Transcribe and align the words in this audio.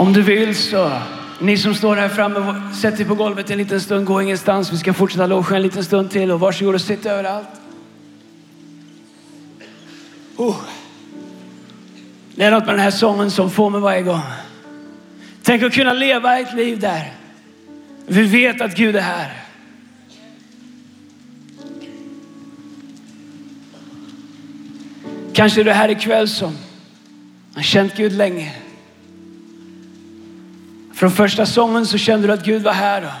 Om 0.00 0.12
du 0.12 0.22
vill 0.22 0.56
så, 0.56 0.92
ni 1.38 1.58
som 1.58 1.74
står 1.74 1.96
här 1.96 2.08
framme, 2.08 2.72
sätt 2.74 3.00
er 3.00 3.04
på 3.04 3.14
golvet 3.14 3.50
en 3.50 3.58
liten 3.58 3.80
stund, 3.80 4.06
gå 4.06 4.22
ingenstans. 4.22 4.72
Vi 4.72 4.78
ska 4.78 4.92
fortsätta 4.92 5.26
logen 5.26 5.56
en 5.56 5.62
liten 5.62 5.84
stund 5.84 6.10
till 6.10 6.30
och 6.30 6.40
varsågod 6.40 6.74
och 6.74 6.80
sitt 6.80 7.06
överallt. 7.06 7.48
Oh. 10.36 10.56
Det 12.34 12.44
är 12.44 12.50
något 12.50 12.66
med 12.66 12.74
den 12.74 12.80
här 12.80 12.90
sången 12.90 13.30
som 13.30 13.50
får 13.50 13.70
mig 13.70 13.80
varje 13.80 14.02
gång. 14.02 14.20
Tänk 15.42 15.62
att 15.62 15.72
kunna 15.72 15.92
leva 15.92 16.38
ett 16.38 16.54
liv 16.54 16.80
där 16.80 17.12
vi 18.06 18.22
vet 18.22 18.60
att 18.60 18.76
Gud 18.76 18.96
är 18.96 19.00
här. 19.00 19.32
Kanske 25.32 25.60
är 25.60 25.64
du 25.64 25.72
här 25.72 25.88
ikväll 25.88 26.28
som 26.28 26.56
har 27.54 27.62
känt 27.62 27.96
Gud 27.96 28.12
länge. 28.12 28.59
Från 31.00 31.10
första 31.10 31.46
sången 31.46 31.86
så 31.86 31.98
kände 31.98 32.26
du 32.26 32.32
att 32.32 32.44
Gud 32.44 32.62
var 32.62 32.72
här 32.72 33.12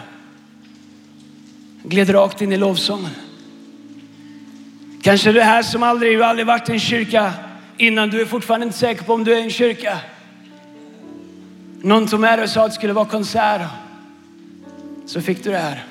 och 1.84 1.90
gled 1.90 2.14
rakt 2.14 2.42
in 2.42 2.52
i 2.52 2.56
lovsången. 2.56 3.10
Kanske 5.02 5.30
är 5.30 5.34
du 5.34 5.40
här 5.40 5.62
som 5.62 5.82
aldrig, 5.82 6.18
du 6.18 6.24
aldrig 6.24 6.46
varit 6.46 6.68
i 6.68 6.72
en 6.72 6.80
kyrka 6.80 7.32
innan. 7.76 8.10
Du 8.10 8.20
är 8.20 8.24
fortfarande 8.24 8.66
inte 8.66 8.78
säker 8.78 9.04
på 9.04 9.14
om 9.14 9.24
du 9.24 9.32
är 9.34 9.38
i 9.38 9.42
en 9.42 9.50
kyrka. 9.50 9.98
Någon 11.82 12.06
tog 12.06 12.20
med 12.20 12.38
dig 12.38 12.44
och 12.44 12.50
sa 12.50 12.64
att 12.64 12.70
det 12.70 12.74
skulle 12.74 12.92
vara 12.92 13.04
konsert. 13.04 13.62
Så 15.06 15.20
fick 15.20 15.44
du 15.44 15.50
det 15.50 15.58
här. 15.58 15.84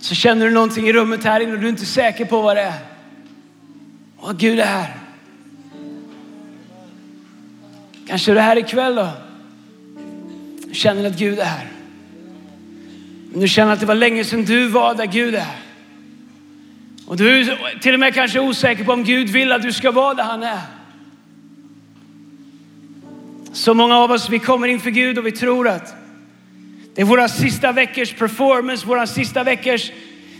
Så 0.00 0.14
känner 0.14 0.46
du 0.46 0.52
någonting 0.52 0.88
i 0.88 0.92
rummet 0.92 1.24
här 1.24 1.40
inne 1.40 1.52
och 1.52 1.58
du 1.58 1.66
är 1.66 1.70
inte 1.70 1.86
säker 1.86 2.24
på 2.24 2.42
vad 2.42 2.56
det 2.56 2.62
är. 2.62 2.78
Och 4.16 4.36
Gud 4.36 4.60
är 4.60 4.66
här. 4.66 4.96
Kanske 8.08 8.32
är 8.32 8.34
du 8.34 8.40
här 8.40 8.58
ikväll 8.58 8.94
då. 8.94 9.08
Du 10.72 10.78
känner 10.78 11.06
att 11.06 11.18
Gud 11.18 11.38
är 11.38 11.44
här. 11.44 11.66
Om 13.34 13.40
du 13.40 13.48
känner 13.48 13.72
att 13.72 13.80
det 13.80 13.86
var 13.86 13.94
länge 13.94 14.24
sedan 14.24 14.44
du 14.44 14.68
var 14.68 14.94
där 14.94 15.06
Gud 15.06 15.34
är. 15.34 15.56
Och 17.06 17.16
du 17.16 17.40
är 17.40 17.78
till 17.80 17.94
och 17.94 18.00
med 18.00 18.14
kanske 18.14 18.40
osäker 18.40 18.84
på 18.84 18.92
om 18.92 19.04
Gud 19.04 19.28
vill 19.28 19.52
att 19.52 19.62
du 19.62 19.72
ska 19.72 19.90
vara 19.90 20.14
där 20.14 20.24
han 20.24 20.42
är. 20.42 20.60
Så 23.52 23.74
många 23.74 23.96
av 23.98 24.10
oss, 24.10 24.28
vi 24.28 24.38
kommer 24.38 24.68
inför 24.68 24.90
Gud 24.90 25.18
och 25.18 25.26
vi 25.26 25.32
tror 25.32 25.68
att 25.68 25.94
det 26.94 27.02
är 27.02 27.06
våra 27.06 27.28
sista 27.28 27.72
veckors 27.72 28.12
performance, 28.12 28.86
våra 28.86 29.06
sista 29.06 29.44
veckors, 29.44 29.90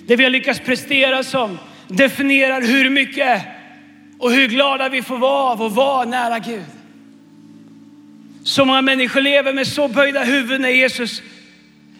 det 0.06 0.16
vi 0.16 0.24
har 0.24 0.30
lyckats 0.30 0.60
prestera 0.60 1.22
som 1.22 1.58
definierar 1.88 2.60
hur 2.60 2.90
mycket 2.90 3.42
och 4.18 4.32
hur 4.32 4.48
glada 4.48 4.88
vi 4.88 5.02
får 5.02 5.18
vara 5.18 5.52
av 5.52 5.62
att 5.62 5.72
vara 5.72 6.04
nära 6.04 6.38
Gud. 6.38 6.81
Så 8.44 8.64
många 8.64 8.82
människor 8.82 9.20
lever 9.20 9.52
med 9.52 9.66
så 9.66 9.88
böjda 9.88 10.24
huvuden 10.24 10.62
när 10.62 10.68
Jesus 10.68 11.22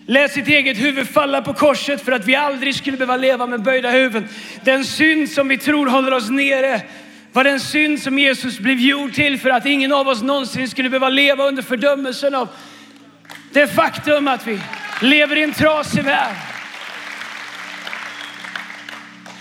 lät 0.07 0.33
sitt 0.33 0.49
eget 0.49 0.79
huvud 0.79 1.09
falla 1.09 1.43
på 1.43 1.53
korset 1.53 2.05
för 2.05 2.13
att 2.13 2.25
vi 2.25 2.35
aldrig 2.35 2.75
skulle 2.75 2.97
behöva 2.97 3.17
leva 3.17 3.47
med 3.47 3.63
böjda 3.63 3.91
huvuden. 3.91 4.29
Den 4.65 4.85
synd 4.85 5.31
som 5.31 5.49
vi 5.49 5.59
tror 5.59 5.87
håller 5.87 6.13
oss 6.13 6.31
nere 6.31 6.83
var 7.33 7.45
den 7.45 7.61
synd 7.61 8.03
som 8.03 8.19
Jesus 8.19 8.59
blev 8.59 8.81
gjord 8.81 9.15
till 9.15 9.39
för 9.39 9.51
att 9.51 9.67
ingen 9.67 9.93
av 9.93 10.09
oss 10.09 10.23
någonsin 10.23 10.69
skulle 10.69 10.91
behöva 10.91 11.09
leva 11.09 11.45
under 11.45 11.63
fördömelsen 11.63 12.35
av 12.35 12.49
det 13.53 13.67
faktum 13.67 14.29
att 14.29 14.47
vi 14.47 14.61
lever 15.01 15.37
i 15.37 15.43
en 15.43 15.53
trasig 15.53 16.05
värld. 16.05 16.37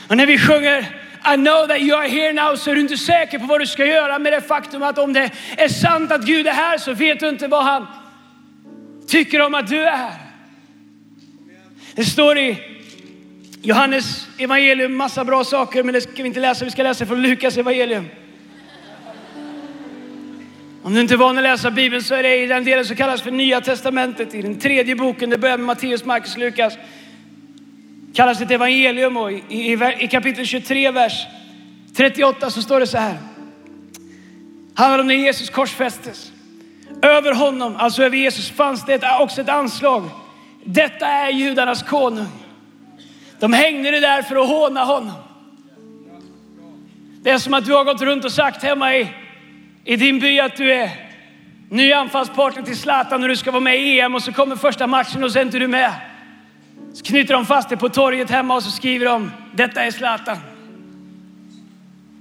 Och 0.08 0.18
när 0.18 0.26
vi 0.26 0.38
sjunger 0.38 1.01
i 1.24 1.36
know 1.36 1.68
that 1.68 1.82
you 1.82 1.98
are 1.98 2.08
here 2.08 2.34
now 2.34 2.56
så 2.56 2.72
är 2.72 2.76
du 2.76 2.82
inte 2.82 2.98
säker 2.98 3.40
på 3.40 3.46
vad 3.46 3.62
du 3.62 3.68
ska 3.68 3.86
göra 3.86 4.20
med 4.20 4.34
det 4.34 4.42
faktum 4.42 4.84
att 4.84 4.98
om 4.98 5.14
det 5.14 5.32
är 5.58 5.68
sant 5.68 6.12
att 6.12 6.26
Gud 6.26 6.48
är 6.48 6.52
här 6.52 6.78
så 6.78 6.94
vet 6.94 7.20
du 7.20 7.30
inte 7.30 7.48
vad 7.48 7.64
han 7.64 7.88
tycker 9.08 9.42
om 9.42 9.56
att 9.56 9.68
du 9.68 9.84
är 9.84 9.98
här. 9.98 10.14
Det 11.96 12.06
står 12.06 12.38
i 12.38 12.58
Johannes 13.62 14.28
evangelium 14.38 14.96
massa 14.96 15.26
bra 15.26 15.44
saker, 15.44 15.84
men 15.84 15.94
det 15.94 16.02
ska 16.02 16.12
vi 16.16 16.28
inte 16.28 16.40
läsa. 16.40 16.66
Vi 16.66 16.72
ska 16.72 16.84
läsa 16.84 17.06
från 17.06 17.22
Lukas 17.22 17.58
evangelium. 17.58 18.10
Om 20.84 20.94
du 20.94 21.02
inte 21.02 21.14
är 21.14 21.18
van 21.18 21.38
att 21.38 21.44
läsa 21.44 21.72
Bibeln 21.72 22.04
så 22.04 22.16
är 22.16 22.24
det 22.24 22.36
i 22.38 22.48
den 22.48 22.64
delen 22.64 22.86
som 22.86 22.96
kallas 22.96 23.22
för 23.22 23.32
Nya 23.32 23.62
Testamentet. 23.62 24.34
I 24.34 24.42
den 24.42 24.60
tredje 24.60 24.96
boken, 24.96 25.30
det 25.30 25.38
börjar 25.38 25.58
med 25.58 25.66
Matteus, 25.66 26.06
Markus, 26.06 26.38
Lukas. 26.38 26.74
Kallas 28.14 28.42
ett 28.42 28.52
evangelium 28.52 29.18
och 29.18 29.32
i, 29.32 29.44
i, 29.50 29.96
i 30.00 30.08
kapitel 30.08 30.46
23, 30.46 30.92
vers 30.92 31.26
38 31.96 32.50
så 32.50 32.62
står 32.62 32.80
det 32.80 32.88
så 32.88 32.98
här. 32.98 33.18
Handlar 34.76 35.00
om 35.00 35.08
när 35.08 35.16
Jesus 35.16 35.50
korsfästes. 35.50 36.32
Över 37.02 37.34
honom, 37.34 37.76
alltså 37.78 38.04
över 38.04 38.18
Jesus, 38.18 38.52
fanns 38.52 38.86
det 38.86 39.18
också 39.20 39.42
ett 39.42 39.50
anslag. 39.50 40.10
Detta 40.64 41.08
är 41.08 41.30
judarnas 41.30 41.84
konung. 41.84 42.28
De 43.40 43.54
hängde 43.54 43.92
det 43.92 44.00
där 44.00 44.22
för 44.22 44.36
att 44.36 44.48
håna 44.48 44.84
honom. 44.84 45.14
Det 47.24 47.30
är 47.30 47.38
som 47.38 47.54
att 47.54 47.66
du 47.66 47.74
har 47.74 47.84
gått 47.84 48.02
runt 48.02 48.26
och 48.26 48.32
sagt 48.32 48.64
hemma 48.64 48.96
i 48.96 49.08
i 49.84 49.96
din 49.96 50.20
by 50.20 50.40
att 50.40 50.58
du 50.58 50.72
är 50.74 50.90
ny 51.70 51.94
anfallspartner 51.94 52.64
till 52.64 52.78
Zlatan 52.78 53.22
när 53.22 53.28
du 53.28 53.36
ska 53.36 53.52
vara 53.52 53.62
med 53.62 53.80
i 53.80 54.00
EM 54.00 54.16
och 54.16 54.24
så 54.24 54.34
kommer 54.34 54.56
första 54.56 54.88
matchen 54.88 55.24
och 55.24 55.32
sen 55.32 55.42
är 55.42 55.46
inte 55.46 55.60
du 55.60 55.68
med. 55.68 55.92
Så 56.94 57.04
knyter 57.04 57.34
de 57.34 57.46
fast 57.46 57.70
det 57.70 57.78
på 57.78 57.90
torget 57.90 58.30
hemma 58.30 58.56
och 58.56 58.64
så 58.64 58.72
skriver 58.72 59.06
de 59.06 59.32
detta 59.54 59.84
är 59.84 59.92
Zlatan. 59.92 60.38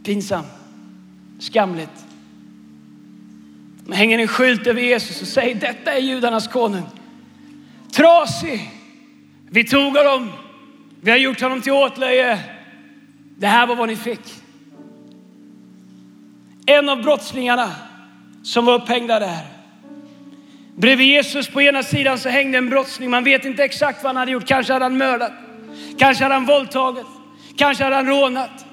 Pinsam. 0.05 0.45
Skamligt. 1.39 2.05
De 3.85 3.93
hänger 3.93 4.19
en 4.19 4.29
skylt 4.29 4.67
över 4.67 4.83
Jesus 4.83 5.23
och 5.23 5.29
säger 5.29 5.55
detta 5.55 5.93
är 5.93 6.01
judarnas 6.01 6.49
konung. 6.49 6.87
Trasig. 7.93 8.71
Vi 9.51 9.65
tog 9.65 9.97
honom. 9.97 10.33
Vi 11.01 11.11
har 11.11 11.19
gjort 11.19 11.41
honom 11.41 11.61
till 11.61 11.73
åtlöje. 11.73 12.39
Det 13.37 13.47
här 13.47 13.67
var 13.67 13.77
vad 13.77 13.89
ni 13.89 13.97
fick. 13.97 14.35
En 16.67 16.89
av 16.89 17.03
brottslingarna 17.03 17.71
som 18.43 18.65
var 18.65 18.75
upphängda 18.75 19.19
där. 19.19 19.60
Bredvid 20.81 21.07
Jesus 21.07 21.49
på 21.49 21.63
ena 21.63 21.83
sidan 21.83 22.19
så 22.19 22.29
hängde 22.29 22.59
en 22.59 22.71
brottsling. 22.71 23.11
Man 23.11 23.25
vet 23.25 23.45
inte 23.45 23.65
exakt 23.65 24.03
vad 24.03 24.09
han 24.09 24.17
hade 24.17 24.33
gjort. 24.33 24.47
Kanske 24.47 24.73
hade 24.73 24.85
han 24.85 24.99
mördat. 24.99 25.33
Kanske 25.99 26.25
hade 26.25 26.35
han 26.35 26.47
våldtagit. 26.47 27.07
Kanske 27.57 27.85
hade 27.85 27.97
han 27.97 28.07
rånat. 28.07 28.65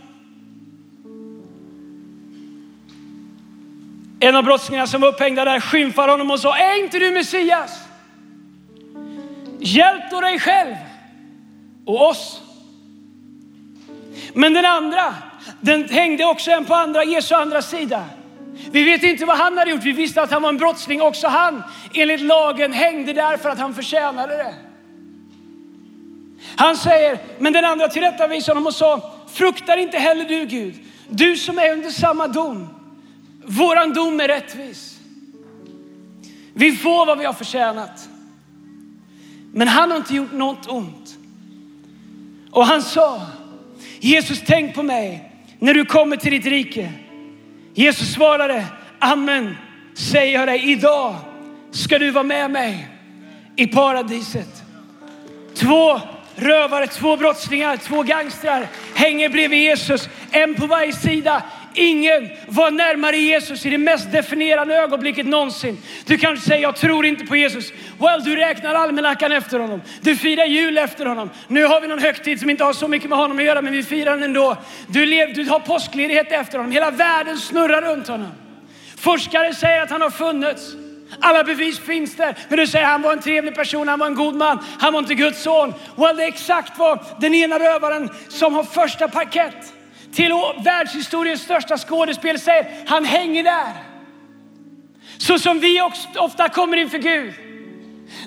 En 4.19 4.35
av 4.35 4.43
brottslingarna 4.43 4.87
som 4.87 5.01
var 5.01 5.07
upphängda 5.07 5.45
där 5.45 5.59
skymfade 5.59 6.11
honom 6.11 6.31
och 6.31 6.39
sa, 6.39 6.57
är 6.57 6.83
inte 6.83 6.99
du 6.99 7.11
Messias? 7.11 7.79
Hjälp 9.59 10.03
då 10.11 10.21
dig 10.21 10.39
själv 10.39 10.75
och 11.85 12.09
oss. 12.09 12.41
Men 14.33 14.53
den 14.53 14.65
andra, 14.65 15.15
den 15.61 15.89
hängde 15.89 16.25
också 16.25 16.51
en 16.51 16.65
på 16.65 16.75
andra, 16.75 17.03
Jesu 17.03 17.35
andra 17.35 17.61
sida. 17.61 18.05
Vi 18.71 18.83
vet 18.83 19.03
inte 19.03 19.25
vad 19.25 19.37
han 19.37 19.57
hade 19.57 19.71
gjort. 19.71 19.83
Vi 19.83 19.91
visste 19.91 20.21
att 20.21 20.31
han 20.31 20.41
var 20.41 20.49
en 20.49 20.57
brottsling. 20.57 21.01
Också 21.01 21.27
han, 21.27 21.63
enligt 21.93 22.21
lagen, 22.21 22.73
hängde 22.73 23.13
där 23.13 23.37
för 23.37 23.49
att 23.49 23.59
han 23.59 23.75
förtjänade 23.75 24.37
det. 24.37 24.55
Han 26.55 26.77
säger, 26.77 27.19
men 27.39 27.53
den 27.53 27.65
andra 27.65 27.87
tillrättavisade 27.87 28.51
honom 28.51 28.67
och 28.67 28.73
sa, 28.73 29.13
fruktar 29.33 29.77
inte 29.77 29.97
heller 29.97 30.25
du 30.25 30.45
Gud. 30.45 30.75
Du 31.09 31.37
som 31.37 31.59
är 31.59 31.71
under 31.71 31.89
samma 31.89 32.27
dom. 32.27 32.67
Våran 33.45 33.93
dom 33.93 34.19
är 34.19 34.27
rättvis. 34.27 34.99
Vi 36.53 36.71
får 36.71 37.05
vad 37.05 37.17
vi 37.17 37.25
har 37.25 37.33
förtjänat. 37.33 38.09
Men 39.53 39.67
han 39.67 39.91
har 39.91 39.97
inte 39.97 40.15
gjort 40.15 40.31
något 40.31 40.67
ont. 40.67 41.17
Och 42.51 42.65
han 42.65 42.81
sa, 42.81 43.21
Jesus 43.99 44.41
tänk 44.45 44.75
på 44.75 44.83
mig 44.83 45.31
när 45.59 45.73
du 45.73 45.85
kommer 45.85 46.17
till 46.17 46.31
ditt 46.31 46.45
rike. 46.45 46.91
Jesus 47.77 48.13
svarade, 48.13 48.65
amen 48.99 49.57
säger 49.93 50.39
jag 50.39 50.47
dig, 50.47 50.71
idag 50.71 51.15
ska 51.71 51.99
du 51.99 52.11
vara 52.11 52.23
med 52.23 52.51
mig 52.51 52.87
i 53.55 53.67
paradiset. 53.67 54.63
Två 55.55 56.01
rövare, 56.35 56.87
två 56.87 57.17
brottslingar, 57.17 57.77
två 57.77 58.03
gangstrar 58.03 58.67
hänger 58.95 59.29
bredvid 59.29 59.61
Jesus, 59.61 60.09
en 60.31 60.55
på 60.55 60.65
varje 60.67 60.93
sida. 60.93 61.43
Ingen 61.77 62.29
var 62.47 62.71
närmare 62.71 63.17
Jesus 63.17 63.65
i 63.65 63.69
det 63.69 63.77
mest 63.77 64.11
definierande 64.11 64.75
ögonblicket 64.75 65.25
någonsin. 65.25 65.77
Du 66.05 66.17
kanske 66.17 66.49
säger, 66.49 66.61
jag 66.61 66.75
tror 66.75 67.05
inte 67.05 67.25
på 67.25 67.35
Jesus. 67.35 67.73
Well, 67.99 68.23
du 68.23 68.35
räknar 68.35 68.75
almanackan 68.75 69.31
efter 69.31 69.59
honom. 69.59 69.81
Du 70.01 70.15
firar 70.15 70.45
jul 70.45 70.77
efter 70.77 71.05
honom. 71.05 71.29
Nu 71.47 71.65
har 71.65 71.81
vi 71.81 71.87
någon 71.87 71.99
högtid 71.99 72.39
som 72.39 72.49
inte 72.49 72.63
har 72.63 72.73
så 72.73 72.87
mycket 72.87 73.09
med 73.09 73.17
honom 73.17 73.37
att 73.37 73.43
göra, 73.43 73.61
men 73.61 73.73
vi 73.73 73.83
firar 73.83 74.11
den 74.11 74.23
ändå. 74.23 74.57
Du, 74.87 75.05
lev, 75.05 75.33
du 75.33 75.49
har 75.49 75.59
påskledighet 75.59 76.31
efter 76.31 76.57
honom. 76.57 76.71
Hela 76.71 76.91
världen 76.91 77.37
snurrar 77.37 77.81
runt 77.81 78.07
honom. 78.07 78.31
Forskare 78.97 79.53
säger 79.53 79.81
att 79.81 79.89
han 79.89 80.01
har 80.01 80.09
funnits. 80.09 80.73
Alla 81.19 81.43
bevis 81.43 81.79
finns 81.79 82.15
där. 82.15 82.37
Men 82.49 82.59
du 82.59 82.67
säger 82.67 82.85
han 82.85 83.01
var 83.01 83.13
en 83.13 83.21
trevlig 83.21 83.55
person, 83.55 83.87
han 83.87 83.99
var 83.99 84.07
en 84.07 84.15
god 84.15 84.35
man, 84.35 84.59
han 84.79 84.93
var 84.93 84.99
inte 84.99 85.15
Guds 85.15 85.41
son. 85.41 85.73
Well, 85.95 86.17
det 86.17 86.23
är 86.23 86.27
exakt 86.27 86.79
vad 86.79 86.99
den 87.19 87.33
ena 87.33 87.59
rövaren 87.59 88.09
som 88.29 88.53
har 88.53 88.63
första 88.63 89.07
parkett 89.07 89.73
till 90.17 90.33
världshistoriens 90.63 91.41
största 91.41 91.77
skådespel 91.77 92.39
säger. 92.39 92.71
Han 92.85 93.05
hänger 93.05 93.43
där. 93.43 93.73
Så 95.17 95.39
som 95.39 95.59
vi 95.59 95.81
ofta 96.15 96.49
kommer 96.49 96.77
inför 96.77 96.97
Gud. 96.97 97.33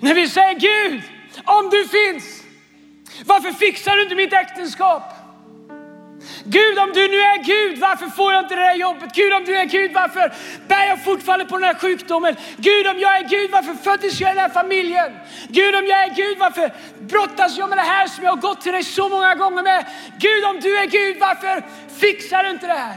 När 0.01 0.15
vi 0.15 0.29
säger 0.29 0.55
Gud, 0.55 1.03
om 1.45 1.71
du 1.71 1.89
finns, 1.89 2.43
varför 3.25 3.53
fixar 3.53 3.97
du 3.97 4.03
inte 4.03 4.15
mitt 4.15 4.33
äktenskap? 4.33 5.03
Gud, 6.45 6.79
om 6.79 6.93
du 6.93 7.09
nu 7.09 7.17
är 7.17 7.45
Gud, 7.45 7.79
varför 7.79 8.07
får 8.07 8.33
jag 8.33 8.45
inte 8.45 8.55
det 8.55 8.61
där 8.61 8.75
jobbet? 8.75 9.15
Gud, 9.15 9.33
om 9.33 9.45
du 9.45 9.57
är 9.57 9.65
Gud, 9.65 9.93
varför 9.93 10.33
bär 10.69 10.87
jag 10.87 11.05
fortfarande 11.05 11.45
på 11.45 11.59
den 11.59 11.65
här 11.65 11.75
sjukdomen? 11.75 12.37
Gud, 12.57 12.87
om 12.87 12.99
jag 12.99 13.17
är 13.19 13.29
Gud, 13.29 13.51
varför 13.51 13.75
föddes 13.75 14.21
jag 14.21 14.31
i 14.31 14.35
den 14.35 14.43
här 14.43 14.49
familjen? 14.49 15.13
Gud, 15.49 15.75
om 15.75 15.87
jag 15.87 16.05
är 16.05 16.15
Gud, 16.15 16.39
varför 16.39 16.73
brottas 17.01 17.59
jag 17.59 17.69
med 17.69 17.79
det 17.79 17.83
här 17.83 18.07
som 18.07 18.25
jag 18.25 18.31
har 18.31 18.41
gått 18.41 18.61
till 18.61 18.73
dig 18.73 18.85
så 18.85 19.09
många 19.09 19.35
gånger 19.35 19.63
med? 19.63 19.87
Gud, 20.19 20.45
om 20.45 20.61
du 20.61 20.79
är 20.79 20.87
Gud, 20.87 21.17
varför 21.21 21.63
fixar 22.01 22.45
du 22.45 22.51
inte 22.51 22.67
det 22.67 22.73
här? 22.73 22.97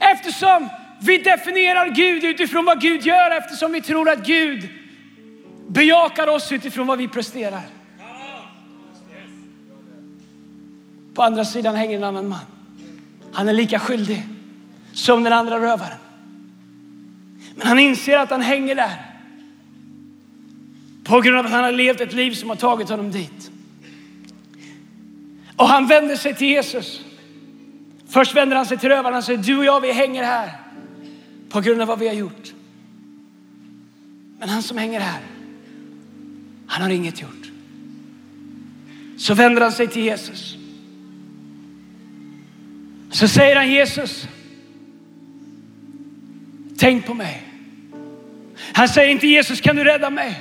Eftersom 0.00 0.68
vi 1.02 1.18
definierar 1.18 1.88
Gud 1.88 2.24
utifrån 2.24 2.64
vad 2.64 2.80
Gud 2.80 3.02
gör, 3.02 3.30
eftersom 3.30 3.72
vi 3.72 3.82
tror 3.82 4.08
att 4.08 4.26
Gud 4.26 4.68
bejakar 5.68 6.26
oss 6.26 6.52
utifrån 6.52 6.86
vad 6.86 6.98
vi 6.98 7.08
presterar. 7.08 7.79
På 11.14 11.22
andra 11.22 11.44
sidan 11.44 11.74
hänger 11.74 11.96
en 11.96 12.04
annan 12.04 12.28
man. 12.28 12.40
Han 13.32 13.48
är 13.48 13.52
lika 13.52 13.78
skyldig 13.78 14.26
som 14.92 15.24
den 15.24 15.32
andra 15.32 15.60
rövaren. 15.60 15.98
Men 17.54 17.66
han 17.66 17.78
inser 17.78 18.18
att 18.18 18.30
han 18.30 18.40
hänger 18.40 18.74
där 18.74 19.06
på 21.04 21.20
grund 21.20 21.38
av 21.38 21.46
att 21.46 21.52
han 21.52 21.64
har 21.64 21.72
levt 21.72 22.00
ett 22.00 22.12
liv 22.12 22.32
som 22.32 22.48
har 22.48 22.56
tagit 22.56 22.88
honom 22.88 23.10
dit. 23.10 23.50
Och 25.56 25.68
han 25.68 25.86
vänder 25.86 26.16
sig 26.16 26.34
till 26.34 26.48
Jesus. 26.48 27.00
Först 28.08 28.36
vänder 28.36 28.56
han 28.56 28.66
sig 28.66 28.78
till 28.78 28.88
rövaren 28.88 29.16
och 29.16 29.24
säger, 29.24 29.42
du 29.42 29.58
och 29.58 29.64
jag 29.64 29.80
vi 29.80 29.92
hänger 29.92 30.24
här 30.24 30.50
på 31.48 31.60
grund 31.60 31.80
av 31.80 31.88
vad 31.88 31.98
vi 31.98 32.08
har 32.08 32.14
gjort. 32.14 32.52
Men 34.38 34.48
han 34.48 34.62
som 34.62 34.78
hänger 34.78 35.00
här, 35.00 35.20
han 36.66 36.82
har 36.82 36.90
inget 36.90 37.20
gjort. 37.20 37.50
Så 39.16 39.34
vänder 39.34 39.62
han 39.62 39.72
sig 39.72 39.86
till 39.86 40.02
Jesus. 40.04 40.56
Så 43.12 43.28
säger 43.28 43.56
han 43.56 43.70
Jesus, 43.70 44.28
tänk 46.78 47.06
på 47.06 47.14
mig. 47.14 47.42
Han 48.72 48.88
säger 48.88 49.10
inte 49.10 49.26
Jesus 49.26 49.60
kan 49.60 49.76
du 49.76 49.84
rädda 49.84 50.10
mig. 50.10 50.34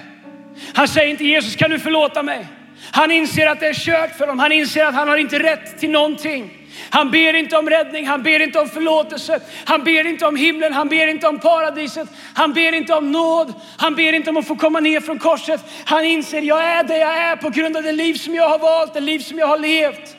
Han 0.74 0.88
säger 0.88 1.10
inte 1.10 1.26
Jesus 1.26 1.56
kan 1.56 1.70
du 1.70 1.80
förlåta 1.80 2.24
mig. 2.24 2.48
Han 2.92 3.12
inser 3.12 3.48
att 3.48 3.60
det 3.60 3.68
är 3.68 3.74
kört 3.74 4.18
för 4.18 4.28
dem. 4.28 4.40
Han 4.40 4.52
inser 4.52 4.86
att 4.86 4.94
han 4.94 5.10
har 5.10 5.18
inte 5.18 5.40
rätt 5.40 5.80
till 5.80 5.92
någonting. 5.92 6.52
Han 6.90 7.12
ber 7.12 7.34
inte 7.34 7.58
om 7.58 7.70
räddning, 7.70 8.08
han 8.08 8.24
ber 8.24 8.40
inte 8.40 8.60
om 8.60 8.70
förlåtelse, 8.70 9.40
han 9.66 9.84
ber 9.84 10.08
inte 10.08 10.26
om 10.26 10.36
himlen, 10.36 10.74
han 10.74 10.90
ber 10.90 11.08
inte 11.08 11.28
om 11.28 11.40
paradiset, 11.40 12.08
han 12.34 12.54
ber 12.54 12.74
inte 12.74 12.94
om 12.94 13.12
nåd, 13.12 13.54
han 13.78 13.96
ber 13.96 14.14
inte 14.14 14.30
om 14.30 14.38
att 14.38 14.48
få 14.48 14.56
komma 14.56 14.80
ner 14.80 15.00
från 15.00 15.20
korset. 15.20 15.62
Han 15.86 16.06
inser, 16.06 16.42
jag 16.42 16.64
är 16.64 16.84
det 16.84 16.98
jag 16.98 17.18
är 17.18 17.36
på 17.36 17.50
grund 17.50 17.78
av 17.78 17.84
det 17.84 17.92
liv 17.92 18.14
som 18.14 18.36
jag 18.36 18.50
har 18.50 18.60
valt, 18.60 18.94
det 18.94 19.00
liv 19.00 19.20
som 19.20 19.40
jag 19.40 19.48
har 19.48 19.60
levt. 19.60 20.16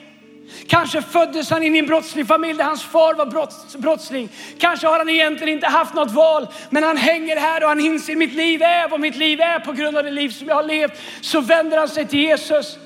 Kanske 0.66 1.02
föddes 1.02 1.50
han 1.50 1.62
in 1.62 1.76
i 1.76 1.78
en 1.78 1.86
brottslig 1.86 2.26
familj 2.26 2.58
där 2.58 2.64
hans 2.64 2.82
far 2.82 3.14
var 3.14 3.26
brotts, 3.26 3.76
brottsling. 3.76 4.28
Kanske 4.58 4.86
har 4.86 4.98
han 4.98 5.08
egentligen 5.08 5.54
inte 5.54 5.66
haft 5.66 5.94
något 5.94 6.10
val, 6.10 6.46
men 6.70 6.82
han 6.82 6.96
hänger 6.96 7.36
här 7.36 7.62
och 7.62 7.68
han 7.68 7.80
inser 7.80 8.16
mitt 8.16 8.34
liv 8.34 8.62
är 8.62 8.88
vad 8.88 9.00
mitt 9.00 9.16
liv 9.16 9.40
är 9.40 9.58
på 9.58 9.72
grund 9.72 9.96
av 9.96 10.04
det 10.04 10.10
liv 10.10 10.28
som 10.28 10.48
jag 10.48 10.54
har 10.54 10.62
levt. 10.62 11.00
Så 11.20 11.40
vänder 11.40 11.78
han 11.78 11.88
sig 11.88 12.06
till 12.06 12.20
Jesus. 12.20 12.78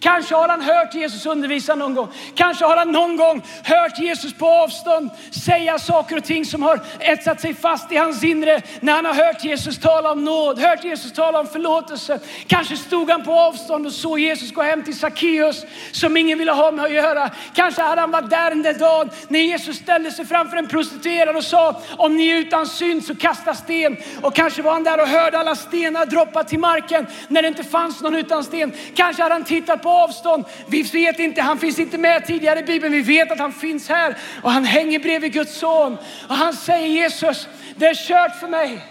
Kanske 0.00 0.34
har 0.34 0.48
han 0.48 0.62
hört 0.62 0.94
Jesus 0.94 1.26
undervisa 1.26 1.74
någon 1.74 1.94
gång. 1.94 2.08
Kanske 2.34 2.64
har 2.64 2.76
han 2.76 2.92
någon 2.92 3.16
gång 3.16 3.42
hört 3.64 3.98
Jesus 3.98 4.34
på 4.34 4.48
avstånd 4.48 5.10
säga 5.30 5.78
saker 5.78 6.16
och 6.16 6.24
ting 6.24 6.44
som 6.44 6.62
har 6.62 6.80
etsat 6.98 7.40
sig 7.40 7.54
fast 7.54 7.92
i 7.92 7.96
hans 7.96 8.24
inre. 8.24 8.62
När 8.80 8.92
han 8.92 9.04
har 9.04 9.14
hört 9.14 9.44
Jesus 9.44 9.78
tala 9.78 10.12
om 10.12 10.24
nåd, 10.24 10.58
hört 10.58 10.84
Jesus 10.84 11.12
tala 11.12 11.40
om 11.40 11.46
förlåtelse. 11.46 12.20
Kanske 12.46 12.76
stod 12.76 13.10
han 13.10 13.24
på 13.24 13.32
avstånd 13.32 13.86
och 13.86 13.92
såg 13.92 14.18
Jesus 14.20 14.52
gå 14.52 14.62
hem 14.62 14.84
till 14.84 14.98
Sackeus 14.98 15.64
som 15.92 16.16
ingen 16.16 16.38
ville 16.38 16.52
ha 16.52 16.70
med 16.70 16.84
att 16.84 16.92
göra. 16.92 17.30
Kanske 17.54 17.82
hade 17.82 18.00
han 18.00 18.10
varit 18.10 18.30
där 18.30 18.50
den 18.50 18.62
där 18.62 18.74
dagen 18.74 19.10
när 19.28 19.40
Jesus 19.40 19.76
ställde 19.76 20.10
sig 20.10 20.26
framför 20.26 20.56
en 20.56 20.68
prostituerad 20.68 21.36
och 21.36 21.44
sa 21.44 21.80
om 21.96 22.16
ni 22.16 22.28
är 22.28 22.36
utan 22.36 22.66
synd 22.66 23.04
så 23.04 23.14
kasta 23.14 23.54
sten. 23.54 23.96
Och 24.22 24.34
kanske 24.34 24.62
var 24.62 24.72
han 24.72 24.84
där 24.84 25.00
och 25.00 25.08
hörde 25.08 25.38
alla 25.38 25.54
stenar 25.54 26.06
droppa 26.06 26.44
till 26.44 26.58
marken 26.58 27.06
när 27.28 27.42
det 27.42 27.48
inte 27.48 27.64
fanns 27.64 28.00
någon 28.02 28.14
utan 28.14 28.44
sten. 28.44 28.72
Kanske 28.94 29.22
hade 29.22 29.34
han 29.34 29.44
tittat 29.44 29.82
på 29.82 29.89
avstånd. 29.90 30.44
Vi 30.68 30.82
vet 30.82 31.18
inte, 31.18 31.42
han 31.42 31.58
finns 31.58 31.78
inte 31.78 31.98
med 31.98 32.26
tidigare 32.26 32.60
i 32.60 32.62
Bibeln. 32.62 32.92
Vi 32.92 33.00
vet 33.00 33.32
att 33.32 33.38
han 33.38 33.52
finns 33.52 33.88
här 33.88 34.16
och 34.42 34.50
han 34.50 34.64
hänger 34.64 34.98
bredvid 34.98 35.32
Guds 35.32 35.58
son. 35.58 35.96
Och 36.28 36.34
han 36.34 36.52
säger 36.52 36.86
Jesus, 36.86 37.48
det 37.76 37.86
är 37.86 37.94
kört 37.94 38.36
för 38.40 38.48
mig. 38.48 38.84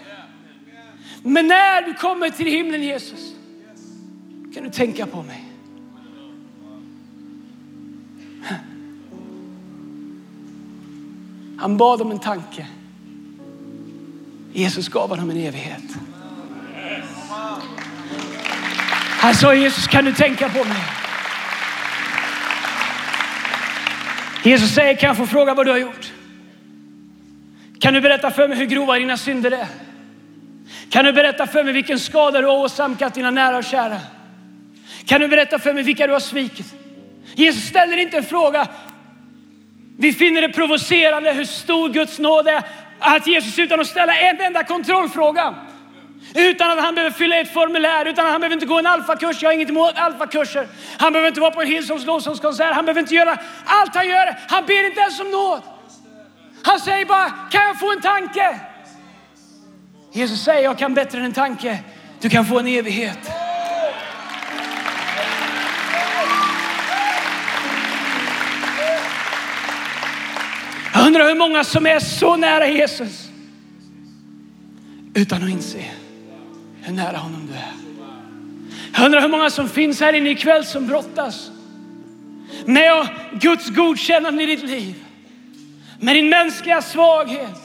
Men 1.22 1.46
när 1.46 1.82
du 1.82 1.94
kommer 1.94 2.30
till 2.30 2.46
himlen 2.46 2.82
Jesus, 2.82 3.34
kan 4.54 4.64
du 4.64 4.70
tänka 4.70 5.06
på 5.06 5.22
mig. 5.22 5.44
Han 11.58 11.76
bad 11.76 12.02
om 12.02 12.10
en 12.10 12.18
tanke. 12.18 12.66
Jesus 14.52 14.88
gav 14.88 15.08
honom 15.08 15.30
en 15.30 15.36
evighet. 15.36 15.82
Han 19.20 19.34
sa 19.34 19.54
Jesus 19.54 19.86
kan 19.86 20.04
du 20.04 20.12
tänka 20.12 20.48
på 20.48 20.64
mig? 20.64 20.82
Jesus 24.42 24.74
säger 24.74 24.94
kan 24.94 25.06
jag 25.08 25.16
få 25.16 25.26
fråga 25.26 25.54
vad 25.54 25.66
du 25.66 25.70
har 25.70 25.78
gjort? 25.78 26.12
Kan 27.80 27.94
du 27.94 28.00
berätta 28.00 28.30
för 28.30 28.48
mig 28.48 28.58
hur 28.58 28.66
grova 28.66 28.98
dina 28.98 29.16
synder 29.16 29.50
är? 29.50 29.66
Kan 30.90 31.04
du 31.04 31.12
berätta 31.12 31.46
för 31.46 31.64
mig 31.64 31.72
vilken 31.72 31.98
skada 31.98 32.40
du 32.40 32.46
har 32.46 32.58
åsamkat 32.58 33.14
dina 33.14 33.30
nära 33.30 33.56
och 33.56 33.64
kära? 33.64 34.00
Kan 35.06 35.20
du 35.20 35.28
berätta 35.28 35.58
för 35.58 35.74
mig 35.74 35.82
vilka 35.82 36.06
du 36.06 36.12
har 36.12 36.20
svikit? 36.20 36.74
Jesus 37.34 37.64
ställer 37.64 37.96
inte 37.96 38.16
en 38.16 38.24
fråga. 38.24 38.68
Vi 39.98 40.12
finner 40.12 40.42
det 40.42 40.48
provocerande 40.48 41.32
hur 41.32 41.44
stor 41.44 41.88
Guds 41.88 42.18
nåd 42.18 42.48
är 42.48 42.62
att 42.98 43.26
Jesus 43.26 43.58
utan 43.58 43.80
att 43.80 43.86
ställa 43.86 44.16
en 44.16 44.40
enda 44.40 44.64
kontrollfråga 44.64 45.54
utan 46.34 46.70
att 46.70 46.84
han 46.84 46.94
behöver 46.94 47.16
fylla 47.16 47.36
ett 47.36 47.52
formulär, 47.52 48.06
utan 48.06 48.26
att 48.26 48.32
han 48.32 48.40
behöver 48.40 48.54
inte 48.54 48.66
gå 48.66 48.78
en 48.78 48.86
alfakurs. 48.86 49.42
Jag 49.42 49.48
har 49.48 49.54
inget 49.54 49.68
emot 49.68 49.92
alfakurser. 49.94 50.68
Han 50.98 51.12
behöver 51.12 51.28
inte 51.28 51.40
vara 51.40 51.50
på 51.50 51.60
en 51.60 51.66
Hillsongs 51.66 52.06
lovsångskonsert. 52.06 52.74
Han 52.74 52.84
behöver 52.84 53.00
inte 53.00 53.14
göra 53.14 53.38
allt 53.64 53.94
han 53.94 54.08
gör. 54.08 54.38
Han 54.48 54.66
ber 54.66 54.86
inte 54.86 55.00
ens 55.00 55.20
om 55.20 55.30
nåd. 55.30 55.62
Han 56.62 56.80
säger 56.80 57.04
bara, 57.04 57.30
kan 57.50 57.62
jag 57.62 57.80
få 57.80 57.92
en 57.92 58.00
tanke? 58.00 58.60
Jesus 60.12 60.44
säger, 60.44 60.64
jag 60.64 60.78
kan 60.78 60.94
bättre 60.94 61.18
än 61.18 61.24
en 61.24 61.32
tanke. 61.32 61.78
Du 62.20 62.30
kan 62.30 62.46
få 62.46 62.58
en 62.58 62.66
evighet. 62.66 63.30
Jag 70.94 71.06
undrar 71.06 71.28
hur 71.28 71.34
många 71.34 71.64
som 71.64 71.86
är 71.86 71.98
så 71.98 72.36
nära 72.36 72.68
Jesus 72.68 73.28
utan 75.14 75.42
att 75.42 75.50
inse 75.50 75.99
hur 76.90 76.96
nära 76.96 77.16
honom 77.16 77.46
du 77.46 77.52
är. 77.52 77.72
Jag 78.94 79.04
undrar 79.04 79.20
hur 79.20 79.28
många 79.28 79.50
som 79.50 79.68
finns 79.68 80.00
här 80.00 80.12
inne 80.12 80.30
ikväll 80.30 80.64
som 80.64 80.86
brottas 80.86 81.50
med 82.64 83.06
Guds 83.32 83.68
godkännande 83.68 84.42
i 84.42 84.46
ditt 84.46 84.62
liv. 84.62 84.94
Med 86.00 86.16
din 86.16 86.28
mänskliga 86.28 86.82
svaghet. 86.82 87.56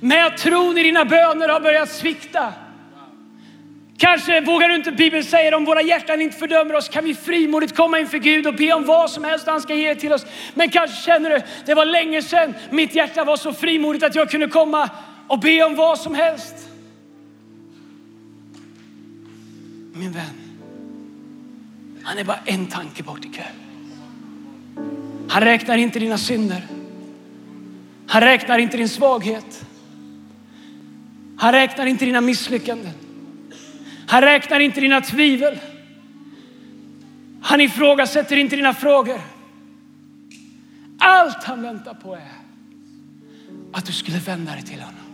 Med 0.00 0.26
att 0.26 0.38
tron 0.38 0.78
i 0.78 0.82
dina 0.82 1.04
böner 1.04 1.48
har 1.48 1.60
börjat 1.60 1.90
svikta. 1.90 2.52
Kanske 3.98 4.40
vågar 4.40 4.68
du 4.68 4.74
inte, 4.74 4.92
Bibeln 4.92 5.24
säger 5.24 5.54
om 5.54 5.64
våra 5.64 5.82
hjärtan 5.82 6.20
inte 6.20 6.36
fördömer 6.36 6.74
oss 6.74 6.88
kan 6.88 7.04
vi 7.04 7.14
frimodigt 7.14 7.76
komma 7.76 7.98
inför 7.98 8.18
Gud 8.18 8.46
och 8.46 8.54
be 8.54 8.72
om 8.72 8.84
vad 8.84 9.10
som 9.10 9.24
helst 9.24 9.46
han 9.46 9.60
ska 9.60 9.74
ge 9.74 9.94
det 9.94 10.00
till 10.00 10.12
oss. 10.12 10.26
Men 10.54 10.70
kanske 10.70 10.96
känner 10.96 11.30
du, 11.30 11.40
det 11.66 11.74
var 11.74 11.84
länge 11.84 12.22
sedan 12.22 12.54
mitt 12.70 12.94
hjärta 12.94 13.24
var 13.24 13.36
så 13.36 13.52
frimodigt 13.52 14.04
att 14.04 14.14
jag 14.14 14.30
kunde 14.30 14.46
komma 14.46 14.90
och 15.28 15.40
be 15.40 15.62
om 15.62 15.74
vad 15.74 15.98
som 15.98 16.14
helst. 16.14 16.71
Min 19.92 20.12
vän, 20.12 20.34
han 22.02 22.18
är 22.18 22.24
bara 22.24 22.38
en 22.44 22.66
tanke 22.66 23.02
bort 23.02 23.24
ikväll. 23.24 23.54
Han 25.28 25.42
räknar 25.42 25.76
inte 25.76 25.98
dina 25.98 26.18
synder. 26.18 26.66
Han 28.06 28.20
räknar 28.20 28.58
inte 28.58 28.76
din 28.76 28.88
svaghet. 28.88 29.66
Han 31.36 31.52
räknar 31.52 31.86
inte 31.86 32.04
dina 32.04 32.20
misslyckanden. 32.20 32.92
Han 34.06 34.22
räknar 34.22 34.60
inte 34.60 34.80
dina 34.80 35.00
tvivel. 35.00 35.58
Han 37.42 37.60
ifrågasätter 37.60 38.36
inte 38.36 38.56
dina 38.56 38.74
frågor. 38.74 39.20
Allt 40.98 41.44
han 41.44 41.62
väntar 41.62 41.94
på 41.94 42.14
är 42.14 42.32
att 43.72 43.86
du 43.86 43.92
skulle 43.92 44.18
vända 44.18 44.52
dig 44.52 44.62
till 44.62 44.80
honom. 44.80 45.11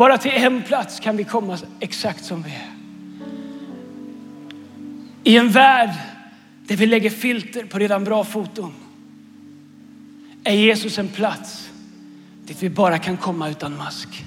Bara 0.00 0.18
till 0.18 0.30
en 0.30 0.62
plats 0.62 1.00
kan 1.00 1.16
vi 1.16 1.24
komma 1.24 1.58
exakt 1.80 2.24
som 2.24 2.42
vi 2.42 2.50
är. 2.50 2.70
I 5.24 5.36
en 5.36 5.50
värld 5.50 5.90
där 6.66 6.76
vi 6.76 6.86
lägger 6.86 7.10
filter 7.10 7.64
på 7.64 7.78
redan 7.78 8.04
bra 8.04 8.24
foton 8.24 8.74
är 10.44 10.54
Jesus 10.54 10.98
en 10.98 11.08
plats 11.08 11.70
dit 12.44 12.62
vi 12.62 12.70
bara 12.70 12.98
kan 12.98 13.16
komma 13.16 13.48
utan 13.48 13.76
mask. 13.76 14.24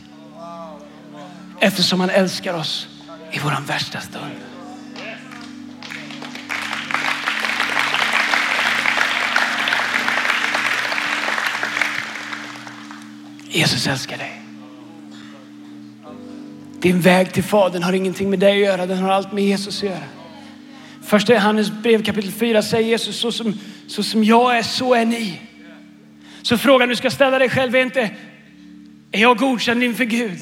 Eftersom 1.59 1.99
han 1.99 2.09
älskar 2.09 2.53
oss 2.53 2.87
i 3.31 3.39
vår 3.39 3.67
värsta 3.67 3.99
stund. 3.99 4.31
Jesus 13.49 13.87
älskar 13.87 14.17
dig. 14.17 14.42
Din 16.83 17.01
väg 17.01 17.33
till 17.33 17.43
Fadern 17.43 17.83
har 17.83 17.93
ingenting 17.93 18.29
med 18.29 18.39
dig 18.39 18.51
att 18.51 18.67
göra, 18.67 18.85
den 18.85 18.97
har 18.97 19.11
allt 19.11 19.31
med 19.31 19.43
Jesus 19.43 19.77
att 19.77 19.89
göra. 19.89 20.03
Första 21.03 21.33
Johannes 21.33 21.71
brev 21.71 22.03
kapitel 22.03 22.31
4 22.31 22.61
säger 22.61 22.89
Jesus, 22.89 23.19
så 23.19 23.31
som, 23.31 23.59
så 23.87 24.03
som 24.03 24.23
jag 24.23 24.57
är, 24.57 24.63
så 24.63 24.93
är 24.93 25.05
ni. 25.05 25.41
Så 26.41 26.57
frågan 26.57 26.89
du 26.89 26.95
ska 26.95 27.11
ställa 27.11 27.39
dig 27.39 27.49
själv 27.49 27.75
är 27.75 27.81
inte, 27.81 28.09
är 29.11 29.21
jag 29.21 29.37
godkänd 29.37 29.83
inför 29.83 30.03
Gud? 30.03 30.37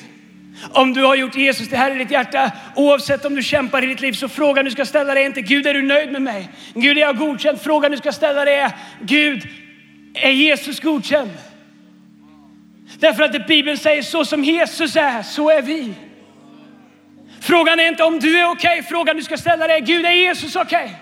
Om 0.71 0.93
du 0.93 1.03
har 1.03 1.15
gjort 1.15 1.36
Jesus 1.36 1.69
det 1.69 1.77
här 1.77 1.95
i 1.95 1.98
ditt 1.98 2.12
hjärta, 2.12 2.51
oavsett 2.75 3.25
om 3.25 3.36
du 3.36 3.43
kämpar 3.43 3.83
i 3.83 3.88
ditt 3.88 4.01
liv, 4.01 4.13
så 4.13 4.27
frågan 4.27 4.65
du 4.65 4.71
ska 4.71 4.86
ställa 4.86 5.13
dig 5.13 5.24
är 5.24 5.27
inte 5.27 5.41
Gud 5.41 5.67
är 5.67 5.74
du 5.74 5.81
nöjd 5.81 6.12
med 6.12 6.21
mig? 6.21 6.50
Gud 6.74 6.98
är 6.98 7.01
jag 7.01 7.17
godkänd? 7.17 7.62
Frågan 7.62 7.91
du 7.91 7.98
ska 7.98 8.12
ställa 8.12 8.45
dig 8.45 8.55
är 8.55 8.71
Gud, 9.01 9.48
är 10.13 10.31
Jesus 10.31 10.79
godkänd? 10.79 11.31
Därför 13.00 13.24
att 13.24 13.48
Bibeln 13.48 13.77
säger 13.77 14.01
så 14.01 14.25
som 14.25 14.43
Jesus 14.43 14.95
är, 14.95 15.24
så 15.24 15.50
är 15.50 15.62
vi. 15.62 15.93
Frågan 17.41 17.79
är 17.79 17.88
inte 17.88 18.03
om 18.03 18.19
du 18.19 18.39
är 18.39 18.45
okej, 18.45 18.79
okay. 18.79 18.83
frågan 18.83 19.15
du 19.15 19.24
ska 19.24 19.38
ställa 19.38 19.67
dig 19.67 19.77
är 19.77 19.81
Gud, 19.81 20.05
är 20.05 20.12
Jesus 20.12 20.55
okej? 20.55 20.83
Okay? 20.83 20.95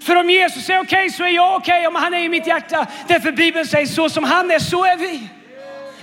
För 0.00 0.16
om 0.16 0.30
Jesus 0.30 0.70
är 0.70 0.78
okej 0.78 0.98
okay, 0.98 1.10
så 1.10 1.24
är 1.24 1.28
jag 1.28 1.56
okej 1.56 1.86
om 1.86 1.94
han 1.94 2.14
är 2.14 2.20
i 2.20 2.28
mitt 2.28 2.46
hjärta. 2.46 2.86
Därför 3.08 3.32
Bibeln 3.32 3.66
säger 3.66 3.86
så 3.86 4.10
som 4.10 4.24
han 4.24 4.50
är, 4.50 4.58
så 4.58 4.84
är 4.84 4.96
vi 4.96 5.28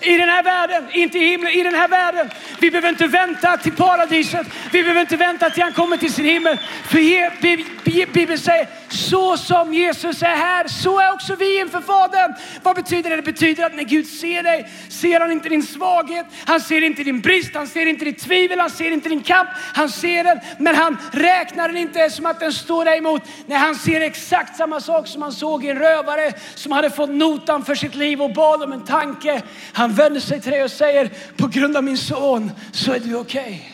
i 0.02 0.18
den 0.18 0.30
här 0.30 0.44
världen, 0.44 0.84
inte 0.92 1.18
i 1.18 1.28
himlen, 1.28 1.52
i 1.52 1.64
den 1.64 1.76
här 1.76 1.88
världen. 1.88 2.30
Vi 2.60 2.72
behöver 2.72 2.90
inte 2.90 3.08
vänta 3.08 3.58
till 3.58 3.76
paradiset. 3.76 4.48
Vi 4.72 4.84
behöver 4.84 5.02
inte 5.02 5.18
vänta 5.18 5.50
till 5.50 5.64
han 5.64 5.74
kommer 5.74 5.98
till 5.98 6.14
sin 6.14 6.26
himmel. 6.26 6.58
För 6.84 8.12
Bibeln 8.14 8.40
säger, 8.40 8.68
så 8.90 9.38
som 9.38 9.74
Jesus 9.74 10.22
är 10.22 10.36
här, 10.36 10.68
så 10.68 11.00
är 11.00 11.14
också 11.14 11.36
vi 11.36 11.60
inför 11.60 11.82
Fadern. 11.82 12.34
Vad 12.64 12.76
betyder 12.76 13.10
det? 13.10 13.16
Det 13.16 13.22
betyder 13.22 13.66
att 13.66 13.76
när 13.76 13.84
Gud 13.84 14.08
ser 14.08 14.44
dig, 14.44 14.70
ser 14.90 15.20
han 15.20 15.32
inte 15.32 15.50
din 15.50 15.64
svaghet, 15.64 16.26
han 16.46 16.62
ser 16.62 16.84
inte 16.84 17.04
din 17.04 17.22
brist, 17.22 17.56
han 17.56 17.68
ser 17.68 17.86
inte 17.86 18.06
ditt 18.06 18.20
tvivel, 18.20 18.60
han 18.60 18.70
ser 18.70 18.92
inte 18.92 19.10
din 19.10 19.24
kamp. 19.24 19.50
Han 19.74 19.90
ser 19.90 20.24
den, 20.24 20.40
men 20.58 20.76
han 20.76 20.98
räknar 21.12 21.68
den 21.68 21.78
inte 21.78 22.10
som 22.10 22.26
att 22.26 22.40
den 22.40 22.54
står 22.54 22.86
dig 22.86 22.98
emot. 22.98 23.22
Nej, 23.46 23.58
han 23.58 23.76
ser 23.76 24.02
exakt 24.02 24.58
samma 24.58 24.80
sak 24.80 25.08
som 25.08 25.22
han 25.22 25.32
såg 25.32 25.66
i 25.66 25.70
en 25.70 25.80
rövare 25.80 26.34
som 26.56 26.72
hade 26.72 26.90
fått 26.90 27.10
notan 27.10 27.66
för 27.66 27.76
sitt 27.76 27.96
liv 27.96 28.22
och 28.22 28.34
bad 28.34 28.64
om 28.64 28.72
en 28.72 28.86
tanke. 28.86 29.42
Han 29.74 29.85
han 29.86 29.94
vänder 29.94 30.20
sig 30.20 30.42
till 30.42 30.52
dig 30.52 30.64
och 30.64 30.72
säger, 30.72 31.10
på 31.38 31.48
grund 31.48 31.78
av 31.78 31.84
min 31.84 31.98
son 31.98 32.52
så 32.72 32.94
är 32.94 33.00
du 33.00 33.16
okej. 33.16 33.72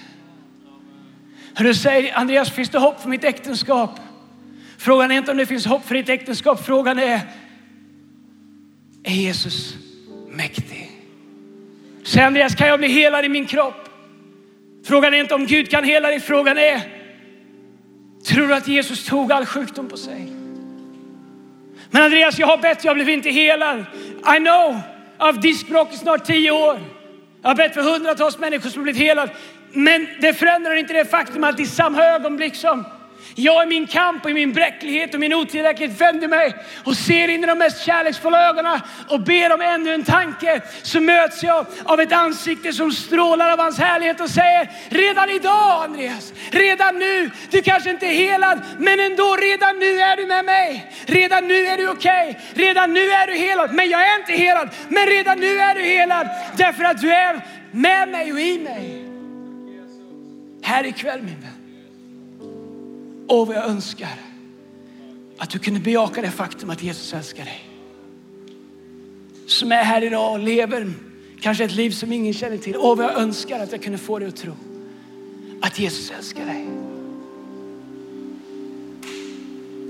Okay. 1.54 1.66
Du 1.68 1.74
säger, 1.74 2.18
Andreas, 2.18 2.52
finns 2.52 2.70
det 2.70 2.80
hopp 2.80 3.02
för 3.02 3.10
mitt 3.10 3.24
äktenskap? 3.24 4.00
Frågan 4.78 5.12
är 5.12 5.16
inte 5.16 5.32
om 5.32 5.38
det 5.38 5.46
finns 5.46 5.66
hopp 5.66 5.88
för 5.88 5.96
ditt 5.96 6.10
äktenskap. 6.10 6.66
Frågan 6.66 7.00
är, 7.00 7.22
är 9.04 9.12
Jesus 9.14 9.76
mäktig? 10.30 10.92
Säg 12.04 12.24
Andreas, 12.24 12.56
kan 12.56 12.68
jag 12.68 12.80
bli 12.80 12.88
helad 12.88 13.26
i 13.26 13.30
min 13.30 13.46
kropp? 13.46 13.90
Frågan 14.86 15.14
är 15.14 15.18
inte 15.18 15.36
om 15.36 15.46
Gud 15.46 15.70
kan 15.70 15.84
hela 15.84 16.08
dig. 16.08 16.20
Frågan 16.20 16.58
är, 16.58 16.82
tror 18.26 18.48
du 18.48 18.54
att 18.54 18.68
Jesus 18.68 19.06
tog 19.06 19.32
all 19.32 19.46
sjukdom 19.46 19.90
på 19.90 19.98
sig? 19.98 20.32
Men 21.92 22.04
Andreas, 22.04 22.40
jag 22.40 22.48
har 22.48 22.58
bett, 22.58 22.84
jag 22.84 22.96
blev 22.96 23.10
inte 23.10 23.30
helad. 23.30 23.86
I 24.36 24.40
know, 24.40 24.82
av 25.22 25.40
diskbråck 25.40 25.94
i 25.94 25.98
snart 25.98 26.26
tio 26.26 26.52
år. 26.52 26.80
Jag 27.42 27.50
har 27.50 27.56
bett 27.56 27.74
för 27.74 27.82
hundratals 27.82 28.38
människor 28.38 28.70
som 28.70 28.84
blivit 28.84 29.02
helade. 29.02 29.32
Men 29.74 30.08
det 30.22 30.34
förändrar 30.34 30.76
inte 30.76 30.94
det 30.94 31.06
faktum 31.06 31.44
att 31.44 31.60
i 31.60 31.66
samma 31.66 32.04
ögonblick 32.04 32.56
som 32.56 32.86
jag 33.36 33.64
i 33.64 33.68
min 33.68 33.88
kamp 33.88 34.24
och 34.24 34.32
i 34.32 34.34
min 34.34 34.54
bräcklighet 34.54 35.14
och 35.14 35.20
min 35.20 35.34
otillräcklighet 35.34 36.02
vänder 36.02 36.28
mig 36.28 36.56
och 36.84 36.96
ser 36.98 37.28
in 37.28 37.44
i 37.44 37.48
de 37.48 37.58
mest 37.58 37.86
kärleksfulla 37.86 38.50
ögonen 38.50 38.80
och 39.10 39.20
ber 39.20 39.54
om 39.54 39.62
ännu 39.62 39.94
en 39.94 40.04
tanke. 40.04 40.62
Så 40.82 41.02
möts 41.02 41.44
jag 41.44 41.66
av 41.84 42.00
ett 42.02 42.12
ansikte 42.12 42.74
som 42.74 42.92
strålar 42.92 43.54
av 43.54 43.60
hans 43.60 43.80
härlighet 43.80 44.22
och 44.22 44.30
säger 44.30 44.70
redan 44.90 45.30
idag 45.30 45.84
Andreas, 45.84 46.34
redan 46.52 47.00
nu, 47.00 47.32
du 47.52 47.62
kanske 47.62 47.90
inte 47.90 48.06
är 48.06 48.14
helad 48.14 48.62
men 48.80 49.00
ändå 49.00 49.36
redan 49.36 49.80
nu 49.80 50.00
är 50.00 50.18
du 50.18 50.26
med 50.26 50.46
mig. 50.46 50.92
Redan 51.06 51.48
nu 51.48 51.66
är 51.66 51.78
du 51.78 51.90
okej, 51.90 52.30
okay. 52.30 52.66
redan 52.66 52.94
nu 52.94 53.12
är 53.12 53.28
du 53.28 53.34
helad. 53.34 53.74
Men 53.74 53.90
jag 53.90 54.02
är 54.14 54.20
inte 54.20 54.34
helad, 54.34 54.70
men 54.90 55.06
redan 55.06 55.40
nu 55.40 55.60
är 55.60 55.76
du 55.76 55.82
helad 55.82 56.28
därför 56.58 56.84
att 56.84 57.02
du 57.02 57.14
är 57.14 57.42
med 57.72 58.10
mig 58.10 58.34
och 58.34 58.40
i 58.40 58.60
mig. 58.60 59.06
Här 60.64 60.86
ikväll 60.86 61.22
min 61.22 61.42
vän. 61.42 61.61
Åh, 63.32 63.48
vad 63.48 63.56
jag 63.56 63.66
önskar 63.66 64.16
att 65.38 65.50
du 65.50 65.60
kunde 65.60 65.80
bejaka 65.80 66.22
det 66.22 66.32
faktum 66.32 66.70
att 66.70 66.84
Jesus 66.84 67.14
älskar 67.14 67.46
dig. 67.46 67.70
Som 69.48 69.72
är 69.72 69.84
här 69.84 70.04
idag 70.04 70.32
och 70.32 70.40
lever 70.40 70.94
kanske 71.42 71.64
ett 71.64 71.76
liv 71.76 71.92
som 71.92 72.12
ingen 72.12 72.34
känner 72.34 72.58
till. 72.58 72.78
Åh, 72.78 72.98
vad 72.98 73.06
jag 73.06 73.18
önskar 73.18 73.60
att 73.60 73.72
jag 73.72 73.84
kunde 73.84 73.98
få 73.98 74.20
dig 74.20 74.28
att 74.28 74.36
tro 74.36 74.54
att 75.62 75.80
Jesus 75.80 76.12
älskar 76.18 76.46
dig. 76.46 76.68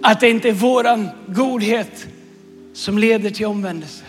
Att 0.04 0.20
det 0.20 0.30
inte 0.30 0.50
är 0.50 0.54
våran 0.54 1.10
godhet 1.28 2.08
som 2.74 2.98
leder 2.98 3.30
till 3.30 3.46
omvändelse, 3.46 4.04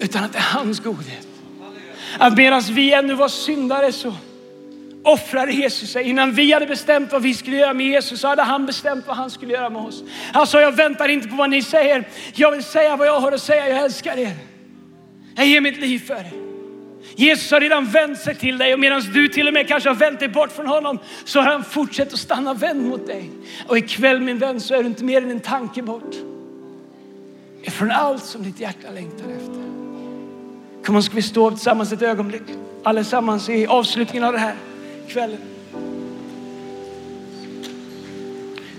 utan 0.00 0.24
att 0.24 0.32
det 0.32 0.38
är 0.38 0.58
hans 0.58 0.80
godhet. 0.80 1.28
Att 2.18 2.36
medan 2.36 2.62
vi 2.70 2.92
ännu 2.92 3.14
var 3.14 3.28
syndare 3.28 3.92
så 3.92 4.14
offrade 5.06 5.52
Jesus 5.52 5.90
sig. 5.90 6.04
Innan 6.08 6.32
vi 6.32 6.52
hade 6.52 6.66
bestämt 6.66 7.12
vad 7.12 7.22
vi 7.22 7.34
skulle 7.34 7.56
göra 7.56 7.74
med 7.74 7.86
Jesus 7.86 8.20
så 8.20 8.28
hade 8.28 8.42
han 8.42 8.66
bestämt 8.66 9.06
vad 9.06 9.16
han 9.16 9.30
skulle 9.30 9.52
göra 9.52 9.70
med 9.70 9.82
oss. 9.82 10.02
Han 10.32 10.46
sa, 10.46 10.60
jag 10.60 10.72
väntar 10.72 11.08
inte 11.08 11.28
på 11.28 11.36
vad 11.36 11.50
ni 11.50 11.62
säger. 11.62 12.08
Jag 12.34 12.50
vill 12.50 12.62
säga 12.64 12.96
vad 12.96 13.06
jag 13.06 13.20
har 13.20 13.32
att 13.32 13.42
säga. 13.42 13.68
Jag 13.68 13.78
älskar 13.78 14.18
er. 14.18 14.32
Jag 15.36 15.46
ger 15.46 15.60
mitt 15.60 15.80
liv 15.80 15.98
för 15.98 16.14
er. 16.14 16.32
Jesus 17.16 17.50
har 17.50 17.60
redan 17.60 17.84
vänt 17.84 18.18
sig 18.18 18.34
till 18.34 18.58
dig 18.58 18.74
och 18.74 18.80
medan 18.80 19.00
du 19.00 19.28
till 19.28 19.48
och 19.48 19.54
med 19.54 19.68
kanske 19.68 19.88
har 19.88 19.96
vänt 19.96 20.20
dig 20.20 20.28
bort 20.28 20.52
från 20.52 20.66
honom 20.66 20.98
så 21.24 21.40
har 21.40 21.52
han 21.52 21.64
fortsatt 21.64 22.12
att 22.12 22.18
stanna 22.18 22.54
vänd 22.54 22.82
mot 22.82 23.06
dig. 23.06 23.30
Och 23.66 23.78
ikväll 23.78 24.20
min 24.20 24.38
vän 24.38 24.60
så 24.60 24.74
är 24.74 24.82
du 24.82 24.86
inte 24.86 25.04
mer 25.04 25.22
än 25.22 25.30
en 25.30 25.40
tanke 25.40 25.82
bort. 25.82 26.14
Från 27.68 27.90
allt 27.90 28.24
som 28.24 28.42
ditt 28.42 28.60
hjärta 28.60 28.90
längtar 28.94 29.24
efter. 29.30 29.62
Kom 30.84 30.96
och 30.96 31.04
ska 31.04 31.14
vi 31.14 31.22
stå 31.22 31.50
tillsammans 31.50 31.92
ett 31.92 32.02
ögonblick 32.02 32.42
allesammans 32.82 33.48
i 33.48 33.66
avslutningen 33.66 34.24
av 34.24 34.32
det 34.32 34.38
här 34.38 34.54
kvällen. 35.08 35.38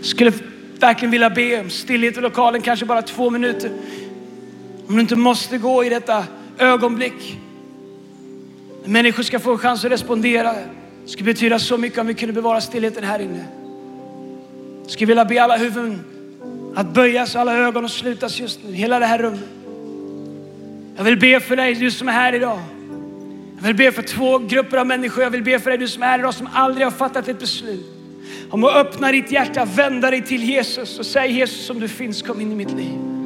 Skulle 0.01 0.31
verkligen 0.79 1.11
vilja 1.11 1.29
be 1.29 1.59
om 1.59 1.69
stillhet 1.69 2.17
i 2.17 2.21
lokalen, 2.21 2.61
kanske 2.61 2.85
bara 2.85 3.01
två 3.01 3.29
minuter. 3.29 3.71
Om 4.87 4.95
du 4.95 5.01
inte 5.01 5.15
måste 5.15 5.57
gå 5.57 5.83
i 5.83 5.89
detta 5.89 6.25
ögonblick. 6.57 7.37
Människor 8.85 9.23
ska 9.23 9.39
få 9.39 9.51
en 9.51 9.57
chans 9.57 9.85
att 9.85 9.91
respondera. 9.91 10.53
Det 10.53 11.11
skulle 11.11 11.25
betyda 11.25 11.59
så 11.59 11.77
mycket 11.77 11.99
om 11.99 12.07
vi 12.07 12.13
kunde 12.13 12.33
bevara 12.33 12.61
stillheten 12.61 13.03
här 13.03 13.19
inne. 13.19 13.45
Jag 14.81 14.91
skulle 14.91 15.07
vilja 15.07 15.25
be 15.25 15.43
alla 15.43 15.57
huvuden 15.57 16.03
att 16.75 16.93
böjas, 16.93 17.35
alla 17.35 17.57
ögon 17.57 17.83
och 17.85 17.91
slutas 17.91 18.39
just 18.39 18.59
nu, 18.63 18.73
hela 18.73 18.99
det 18.99 19.05
här 19.05 19.19
rummet. 19.19 19.49
Jag 20.97 21.03
vill 21.03 21.19
be 21.19 21.39
för 21.39 21.55
dig, 21.55 21.75
du 21.75 21.91
som 21.91 22.07
är 22.07 22.11
här 22.11 22.35
idag. 22.35 22.59
Jag 23.57 23.63
vill 23.63 23.75
be 23.75 23.91
för 23.91 24.01
två 24.01 24.37
grupper 24.37 24.77
av 24.77 24.87
människor. 24.87 25.23
Jag 25.23 25.29
vill 25.29 25.43
be 25.43 25.59
för 25.59 25.69
dig 25.69 25.79
du 25.79 25.87
som 25.87 26.03
är 26.03 26.19
idag 26.19 26.33
som 26.33 26.49
aldrig 26.53 26.85
har 26.85 26.91
fattat 26.91 27.27
ett 27.27 27.39
beslut. 27.39 27.85
Om 28.49 28.63
att 28.63 28.75
öppna 28.75 29.11
ditt 29.11 29.31
hjärta, 29.31 29.65
vända 29.65 30.11
dig 30.11 30.21
till 30.21 30.43
Jesus 30.43 30.99
och 30.99 31.05
säg 31.05 31.31
Jesus 31.31 31.65
som 31.65 31.79
du 31.79 31.87
finns, 31.87 32.21
kom 32.21 32.41
in 32.41 32.51
i 32.51 32.55
mitt 32.55 32.71
liv. 32.71 33.16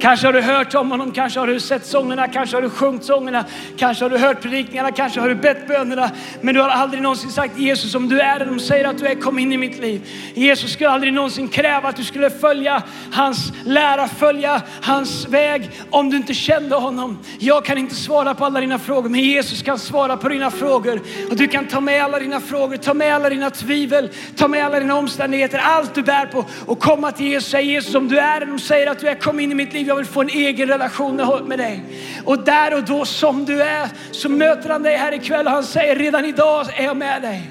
Kanske 0.00 0.26
har 0.26 0.32
du 0.32 0.40
hört 0.40 0.74
om 0.74 0.90
honom, 0.90 1.12
kanske 1.12 1.40
har 1.40 1.46
du 1.46 1.60
sett 1.60 1.86
sångerna, 1.86 2.28
kanske 2.28 2.56
har 2.56 2.62
du 2.62 2.70
sjungit 2.70 3.04
sångerna, 3.04 3.44
kanske 3.76 4.04
har 4.04 4.10
du 4.10 4.18
hört 4.18 4.42
predikningarna, 4.42 4.92
kanske 4.92 5.20
har 5.20 5.28
du 5.28 5.34
bett 5.34 5.68
bönerna. 5.68 6.10
Men 6.40 6.54
du 6.54 6.60
har 6.60 6.68
aldrig 6.68 7.02
någonsin 7.02 7.30
sagt 7.30 7.58
Jesus 7.58 7.94
om 7.94 8.08
du 8.08 8.20
är 8.20 8.38
den 8.38 8.48
de 8.48 8.60
säger 8.60 8.88
att 8.88 8.98
du 8.98 9.06
är, 9.06 9.14
kom 9.14 9.38
in 9.38 9.52
i 9.52 9.56
mitt 9.56 9.78
liv. 9.78 10.08
Jesus 10.34 10.72
skulle 10.72 10.90
aldrig 10.90 11.12
någonsin 11.12 11.48
kräva 11.48 11.88
att 11.88 11.96
du 11.96 12.04
skulle 12.04 12.30
följa 12.30 12.82
hans 13.12 13.52
lära, 13.64 14.08
följa 14.08 14.62
hans 14.82 15.28
väg 15.28 15.70
om 15.90 16.10
du 16.10 16.16
inte 16.16 16.34
kände 16.34 16.76
honom. 16.76 17.18
Jag 17.38 17.64
kan 17.64 17.78
inte 17.78 17.94
svara 17.94 18.34
på 18.34 18.44
alla 18.44 18.60
dina 18.60 18.78
frågor, 18.78 19.08
men 19.08 19.20
Jesus 19.20 19.62
kan 19.62 19.78
svara 19.78 20.16
på 20.16 20.28
dina 20.28 20.50
frågor. 20.50 21.00
Och 21.30 21.36
du 21.36 21.48
kan 21.48 21.66
ta 21.66 21.80
med 21.80 22.04
alla 22.04 22.18
dina 22.18 22.40
frågor, 22.40 22.76
ta 22.76 22.94
med 22.94 23.14
alla 23.14 23.28
dina 23.28 23.50
tvivel, 23.50 24.10
ta 24.36 24.48
med 24.48 24.66
alla 24.66 24.80
dina 24.80 24.94
omständigheter, 24.96 25.58
allt 25.58 25.94
du 25.94 26.02
bär 26.02 26.26
på 26.26 26.44
och 26.66 26.78
komma 26.80 27.12
till 27.12 27.26
Jesus. 27.26 27.50
Säg 27.50 27.64
Jesus 27.64 27.94
om 27.94 28.08
du 28.08 28.18
är 28.18 28.40
den 28.40 28.50
de 28.50 28.58
säger 28.58 28.86
att 28.86 28.98
du 28.98 29.08
är, 29.08 29.14
kom 29.14 29.40
in 29.40 29.52
i 29.52 29.54
mitt 29.54 29.72
liv 29.72 29.89
jag 29.90 29.96
vill 29.96 30.06
få 30.06 30.20
en 30.20 30.28
egen 30.28 30.68
relation 30.68 31.16
med 31.46 31.58
dig. 31.58 31.82
Och 32.24 32.44
där 32.44 32.74
och 32.74 32.84
då 32.84 33.04
som 33.04 33.44
du 33.44 33.62
är 33.62 33.88
så 34.10 34.28
möter 34.28 34.68
han 34.68 34.82
dig 34.82 34.96
här 34.96 35.14
ikväll 35.14 35.46
och 35.46 35.52
han 35.52 35.64
säger 35.64 35.96
redan 35.96 36.24
idag 36.24 36.66
är 36.76 36.84
jag 36.84 36.96
med 36.96 37.22
dig. 37.22 37.50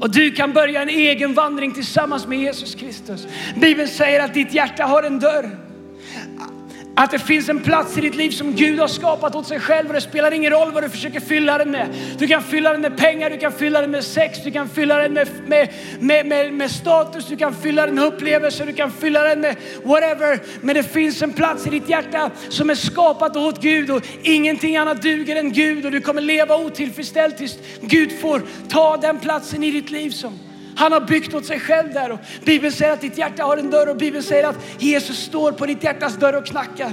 Och 0.00 0.10
du 0.10 0.30
kan 0.30 0.52
börja 0.52 0.82
en 0.82 0.88
egen 0.88 1.34
vandring 1.34 1.72
tillsammans 1.72 2.26
med 2.26 2.38
Jesus 2.38 2.74
Kristus. 2.74 3.26
Bibeln 3.56 3.88
säger 3.88 4.24
att 4.24 4.34
ditt 4.34 4.54
hjärta 4.54 4.84
har 4.84 5.02
en 5.02 5.18
dörr. 5.18 5.61
Att 6.94 7.10
det 7.10 7.18
finns 7.18 7.48
en 7.48 7.60
plats 7.60 7.98
i 7.98 8.00
ditt 8.00 8.14
liv 8.14 8.30
som 8.30 8.54
Gud 8.54 8.78
har 8.78 8.88
skapat 8.88 9.34
åt 9.34 9.46
sig 9.46 9.60
själv 9.60 9.88
och 9.88 9.94
det 9.94 10.00
spelar 10.00 10.32
ingen 10.32 10.52
roll 10.52 10.72
vad 10.72 10.82
du 10.82 10.88
försöker 10.88 11.20
fylla 11.20 11.58
den 11.58 11.70
med. 11.70 11.88
Du 12.18 12.26
kan 12.26 12.42
fylla 12.42 12.72
den 12.72 12.80
med 12.80 12.96
pengar, 12.96 13.30
du 13.30 13.38
kan 13.38 13.52
fylla 13.52 13.80
den 13.80 13.90
med 13.90 14.04
sex, 14.04 14.38
du 14.44 14.50
kan 14.50 14.68
fylla 14.68 14.96
den 14.96 15.12
med, 15.12 15.28
med, 15.46 15.68
med, 16.00 16.26
med, 16.26 16.52
med 16.52 16.70
status, 16.70 17.26
du 17.26 17.36
kan 17.36 17.54
fylla 17.54 17.86
den 17.86 17.94
med 17.94 18.04
upplevelser, 18.04 18.66
du 18.66 18.72
kan 18.72 18.92
fylla 18.92 19.22
den 19.22 19.40
med 19.40 19.56
whatever. 19.84 20.40
Men 20.60 20.74
det 20.74 20.82
finns 20.82 21.22
en 21.22 21.32
plats 21.32 21.66
i 21.66 21.70
ditt 21.70 21.88
hjärta 21.88 22.30
som 22.48 22.70
är 22.70 22.74
skapat 22.74 23.36
åt 23.36 23.62
Gud 23.62 23.90
och 23.90 24.02
ingenting 24.22 24.76
annat 24.76 25.02
duger 25.02 25.36
än 25.36 25.52
Gud 25.52 25.86
och 25.86 25.92
du 25.92 26.00
kommer 26.00 26.20
leva 26.20 26.56
otillfredsställd 26.56 27.36
tills 27.36 27.58
Gud 27.80 28.20
får 28.20 28.42
ta 28.68 28.96
den 28.96 29.18
platsen 29.18 29.64
i 29.64 29.70
ditt 29.70 29.90
liv 29.90 30.10
som 30.10 30.38
han 30.76 30.92
har 30.92 31.00
byggt 31.00 31.34
åt 31.34 31.46
sig 31.46 31.60
själv 31.60 31.92
där. 31.92 32.12
Och 32.12 32.18
Bibeln 32.44 32.72
säger 32.72 32.92
att 32.92 33.00
ditt 33.00 33.18
hjärta 33.18 33.44
har 33.44 33.56
en 33.56 33.70
dörr 33.70 33.88
och 33.88 33.96
Bibeln 33.96 34.24
säger 34.24 34.48
att 34.48 34.58
Jesus 34.78 35.18
står 35.18 35.52
på 35.52 35.66
ditt 35.66 35.84
hjärtas 35.84 36.16
dörr 36.16 36.36
och 36.36 36.46
knackar. 36.46 36.92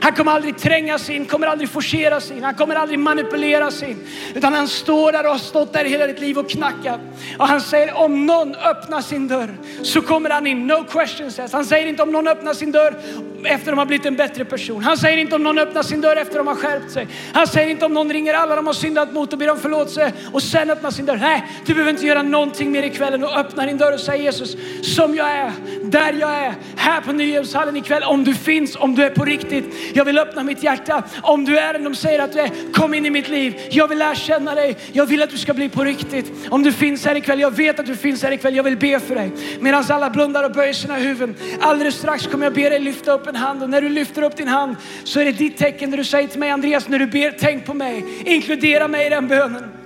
Han 0.00 0.12
kommer 0.12 0.32
aldrig 0.32 0.58
trängas 0.58 1.10
in, 1.10 1.24
kommer 1.26 1.46
aldrig 1.46 1.70
forceras 1.70 2.30
in, 2.30 2.44
han 2.44 2.54
kommer 2.54 2.74
aldrig 2.74 2.98
manipuleras 2.98 3.82
in. 3.82 4.06
Utan 4.34 4.54
han 4.54 4.68
står 4.68 5.12
där 5.12 5.24
och 5.24 5.30
har 5.30 5.38
stått 5.38 5.72
där 5.72 5.84
hela 5.84 6.06
ditt 6.06 6.20
liv 6.20 6.38
och 6.38 6.50
knackat. 6.50 7.00
Och 7.38 7.48
han 7.48 7.60
säger 7.60 7.94
om 7.94 8.26
någon 8.26 8.54
öppnar 8.54 9.00
sin 9.00 9.28
dörr 9.28 9.56
så 9.82 10.02
kommer 10.02 10.30
han 10.30 10.46
in, 10.46 10.66
no 10.66 10.84
questions 10.84 11.38
asked. 11.38 11.54
Han 11.54 11.64
säger 11.64 11.86
inte 11.86 12.02
om 12.02 12.12
någon 12.12 12.28
öppnar 12.28 12.54
sin 12.54 12.72
dörr 12.72 12.94
efter 13.44 13.72
de 13.72 13.78
har 13.78 13.86
blivit 13.86 14.06
en 14.06 14.16
bättre 14.16 14.44
person. 14.44 14.84
Han 14.84 14.96
säger 14.96 15.18
inte 15.18 15.34
om 15.34 15.42
någon 15.42 15.58
öppnar 15.58 15.82
sin 15.82 16.00
dörr 16.00 16.16
efter 16.16 16.38
de 16.38 16.46
har 16.46 16.54
skärpt 16.54 16.90
sig. 16.90 17.08
Han 17.32 17.46
säger 17.46 17.68
inte 17.70 17.84
om 17.84 17.94
någon 17.94 18.12
ringer 18.12 18.34
alla 18.34 18.56
de 18.56 18.66
har 18.66 18.74
syndat 18.74 19.12
mot 19.12 19.32
och 19.32 19.38
ber 19.38 19.50
om 19.50 19.58
förlåtelse 19.58 20.12
och 20.32 20.42
sen 20.42 20.70
öppnar 20.70 20.90
sin 20.90 21.06
dörr. 21.06 21.16
Nej, 21.16 21.44
du 21.66 21.74
behöver 21.74 21.90
inte 21.90 22.06
göra 22.06 22.22
någonting 22.22 22.72
mer 22.72 22.82
ikväll 22.82 23.14
än 23.14 23.24
att 23.24 23.36
öppna 23.36 23.66
din 23.66 23.78
dörr 23.78 23.92
och 23.92 24.00
säga 24.00 24.22
Jesus, 24.22 24.56
som 24.82 25.14
jag 25.14 25.30
är, 25.30 25.52
där 25.82 26.12
jag 26.12 26.30
är, 26.30 26.54
här 26.76 27.00
på 27.00 27.12
Nyhemshallen 27.12 27.76
ikväll, 27.76 28.02
om 28.02 28.24
du 28.24 28.34
finns, 28.34 28.76
om 28.76 28.94
du 28.94 29.04
är 29.04 29.10
på 29.10 29.24
riktigt. 29.24 29.74
Jag 29.94 30.04
vill 30.04 30.18
öppna 30.18 30.42
mitt 30.42 30.62
hjärta. 30.62 31.02
Om 31.22 31.44
du 31.44 31.58
är 31.58 31.72
den 31.72 31.84
de 31.84 31.94
säger 31.94 32.18
att 32.18 32.32
du 32.32 32.40
är, 32.40 32.72
kom 32.72 32.94
in 32.94 33.06
i 33.06 33.10
mitt 33.10 33.28
liv. 33.28 33.54
Jag 33.70 33.88
vill 33.88 33.98
lära 33.98 34.14
känna 34.14 34.54
dig. 34.54 34.76
Jag 34.92 35.06
vill 35.06 35.22
att 35.22 35.30
du 35.30 35.38
ska 35.38 35.54
bli 35.54 35.68
på 35.68 35.84
riktigt. 35.84 36.32
Om 36.50 36.62
du 36.62 36.72
finns 36.72 37.04
här 37.04 37.14
ikväll, 37.14 37.40
jag 37.40 37.56
vet 37.56 37.80
att 37.80 37.86
du 37.86 37.96
finns 37.96 38.22
här 38.22 38.32
ikväll. 38.32 38.56
Jag 38.56 38.62
vill 38.62 38.76
be 38.76 39.00
för 39.00 39.14
dig. 39.14 39.32
Medan 39.60 39.84
alla 39.88 40.10
blundar 40.10 40.44
och 40.44 40.52
böjer 40.52 40.72
sina 40.72 40.94
huvuden. 40.94 41.36
Alldeles 41.60 41.94
strax 41.94 42.26
kommer 42.26 42.46
jag 42.46 42.54
be 42.54 42.68
dig 42.68 42.78
lyfta 42.78 43.12
upp 43.12 43.27
en 43.28 43.36
hand 43.36 43.62
och 43.62 43.70
när 43.70 43.82
du 43.82 43.88
lyfter 43.88 44.22
upp 44.22 44.36
din 44.36 44.48
hand 44.48 44.76
så 45.04 45.20
är 45.20 45.24
det 45.24 45.32
ditt 45.32 45.56
tecken 45.56 45.90
när 45.90 45.96
du 45.96 46.04
säger 46.04 46.28
till 46.28 46.40
mig 46.40 46.50
Andreas, 46.50 46.88
när 46.88 46.98
du 46.98 47.06
ber, 47.06 47.36
tänk 47.38 47.66
på 47.66 47.74
mig. 47.74 48.04
Inkludera 48.24 48.88
mig 48.88 49.06
i 49.06 49.10
den 49.10 49.28
bönen. 49.28 49.77